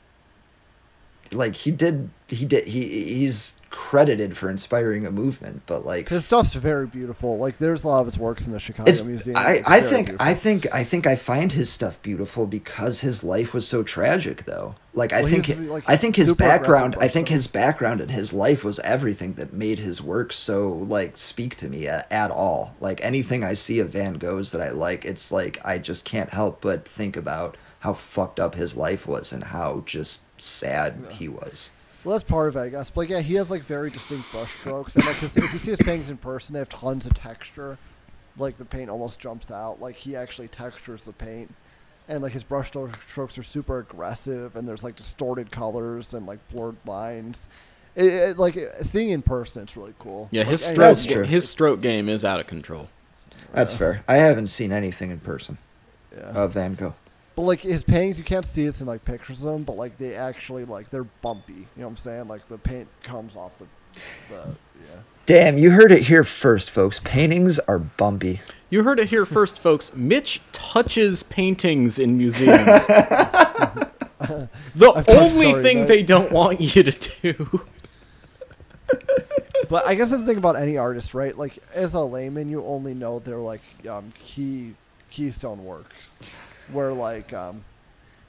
[1.34, 6.26] like he did he did he he's credited for inspiring a movement but like His
[6.26, 7.38] stuff's very beautiful.
[7.38, 9.36] Like there's a lot of his works in the Chicago Museum.
[9.38, 10.28] I, I think beautiful.
[10.28, 14.45] I think I think I find his stuff beautiful because his life was so tragic
[14.45, 14.76] though.
[14.93, 18.63] Like I think like, I think his background I think his background and his life
[18.63, 22.76] was everything that made his work so like speak to me at, at all.
[22.80, 26.30] Like anything I see of Van Gogh's that I like, it's like I just can't
[26.30, 31.27] help but think about how fucked up his life was and how just sad he
[31.29, 31.69] was.
[32.03, 32.89] Well, that's part of it, I guess.
[32.89, 35.59] But like, yeah, he has like very distinct brush strokes, and like his, if you
[35.59, 37.77] see his paintings in person, they have tons of texture.
[38.38, 39.79] Like the paint almost jumps out.
[39.79, 41.53] Like he actually textures the paint,
[42.07, 46.39] and like his brush strokes are super aggressive, and there's like distorted colors and like
[46.49, 47.47] blurred lines.
[47.95, 50.27] It, it, like seeing in person, it's really cool.
[50.31, 51.23] Yeah, Like, his stroke, That's true.
[51.23, 52.89] his stroke game is out of control.
[53.53, 54.03] That's fair.
[54.07, 55.57] I haven't seen anything in person
[56.15, 56.23] Yeah.
[56.31, 56.95] of Van Gogh.
[57.36, 59.97] But like his paintings, you can't see it in like pictures of them, but like
[59.97, 61.53] they actually like they're bumpy.
[61.53, 62.27] You know what I'm saying?
[62.27, 63.65] Like the paint comes off the,
[64.29, 64.99] the yeah.
[65.25, 67.01] Damn, you heard it here first, folks.
[67.03, 68.41] Paintings are bumpy.
[68.70, 69.93] You heard it here first, folks.
[69.95, 72.66] Mitch touches paintings in museums.
[72.87, 74.49] the
[74.95, 75.87] I've only Starry thing Night.
[75.87, 77.66] they don't want you to do.
[79.70, 81.36] But I guess that's the thing about any artist, right?
[81.36, 84.75] Like as a layman, you only know their like um, key
[85.09, 86.20] keystone works,
[86.71, 87.63] where like um,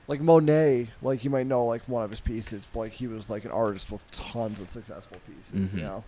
[0.09, 3.29] like Monet, like you might know like one of his pieces, but like he was
[3.31, 5.75] like an artist with tons of successful pieces.
[5.75, 5.85] You Mhm.
[5.85, 6.05] know,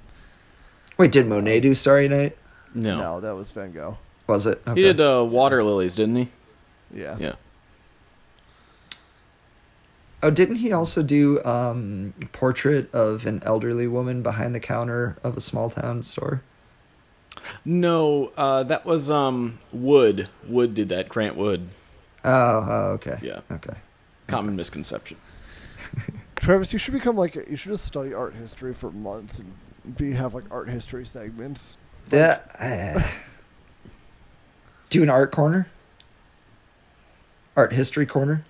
[0.96, 2.36] Wait, did Monet do Starry Night?
[2.74, 2.98] No.
[2.98, 3.98] no, that was Van Gogh.
[4.26, 4.60] Was it?
[4.74, 6.28] He did uh, water lilies, didn't he?
[6.92, 7.34] Yeah, Yeah.
[10.22, 15.36] Oh, didn't he also do um portrait of an elderly woman behind the counter of
[15.36, 16.42] a small town store?
[17.64, 20.28] No, uh, that was um Wood.
[20.46, 21.08] Wood did that.
[21.08, 21.68] Grant Wood.
[22.24, 23.18] Oh, oh okay.
[23.22, 23.40] Yeah.
[23.50, 23.74] Okay.
[24.26, 25.18] Common misconception.
[26.36, 29.54] Travis, you should become like you should just study art history for months and
[29.96, 31.76] be have like art history segments.
[32.10, 32.40] Yeah.
[32.58, 33.02] uh,
[34.88, 35.68] do an art corner.
[37.56, 38.44] Art history corner.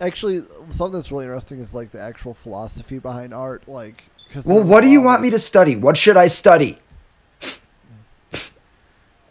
[0.00, 3.66] actually, something that's really interesting is like the actual philosophy behind art.
[3.68, 5.76] Like, cause Well, what do you want me to study?
[5.76, 6.78] What should I study?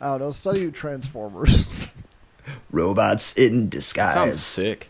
[0.02, 0.32] I don't know.
[0.32, 1.68] Study Transformers.
[2.72, 4.14] Robots in disguise.
[4.14, 4.88] Sounds disguise.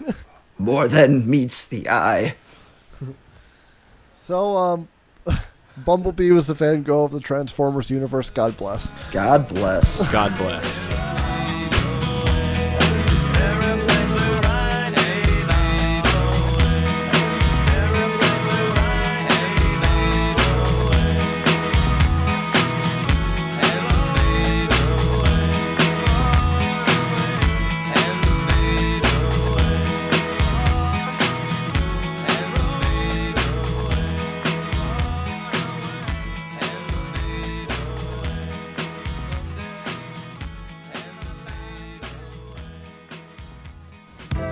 [0.00, 0.14] sick.
[0.58, 2.34] More than meets the eye.
[4.12, 4.88] so, um,
[5.78, 8.30] Bumblebee was a Van Gogh of the Transformers universe.
[8.30, 8.92] God bless.
[9.10, 10.10] God bless.
[10.12, 11.19] God bless.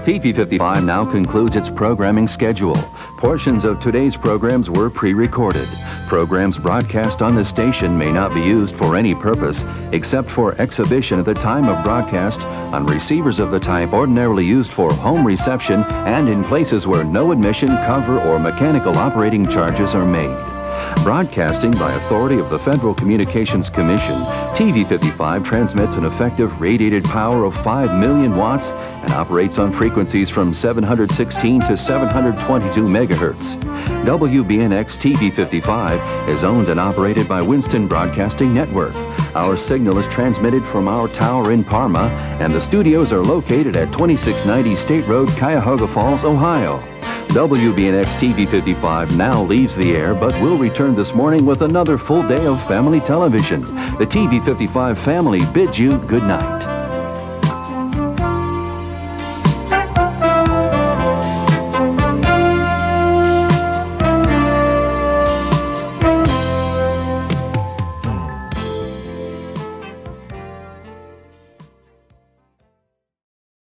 [0.09, 2.75] TV55 now concludes its programming schedule.
[3.19, 5.69] Portions of today's programs were pre-recorded.
[6.07, 11.19] Programs broadcast on the station may not be used for any purpose except for exhibition
[11.19, 15.85] at the time of broadcast on receivers of the type ordinarily used for home reception
[15.85, 20.58] and in places where no admission, cover, or mechanical operating charges are made.
[21.03, 24.15] Broadcasting by authority of the Federal Communications Commission,
[24.55, 30.29] TV 55 transmits an effective radiated power of 5 million watts and operates on frequencies
[30.29, 33.57] from 716 to 722 megahertz.
[34.05, 38.95] WBNX TV 55 is owned and operated by Winston Broadcasting Network.
[39.35, 42.09] Our signal is transmitted from our tower in Parma,
[42.41, 46.98] and the studios are located at 2690 State Road, Cuyahoga Falls, Ohio.
[47.29, 52.27] WBNX TV 55 now leaves the air but will return this morning with another full
[52.27, 53.61] day of family television.
[53.99, 56.78] The TV 55 family bids you good night.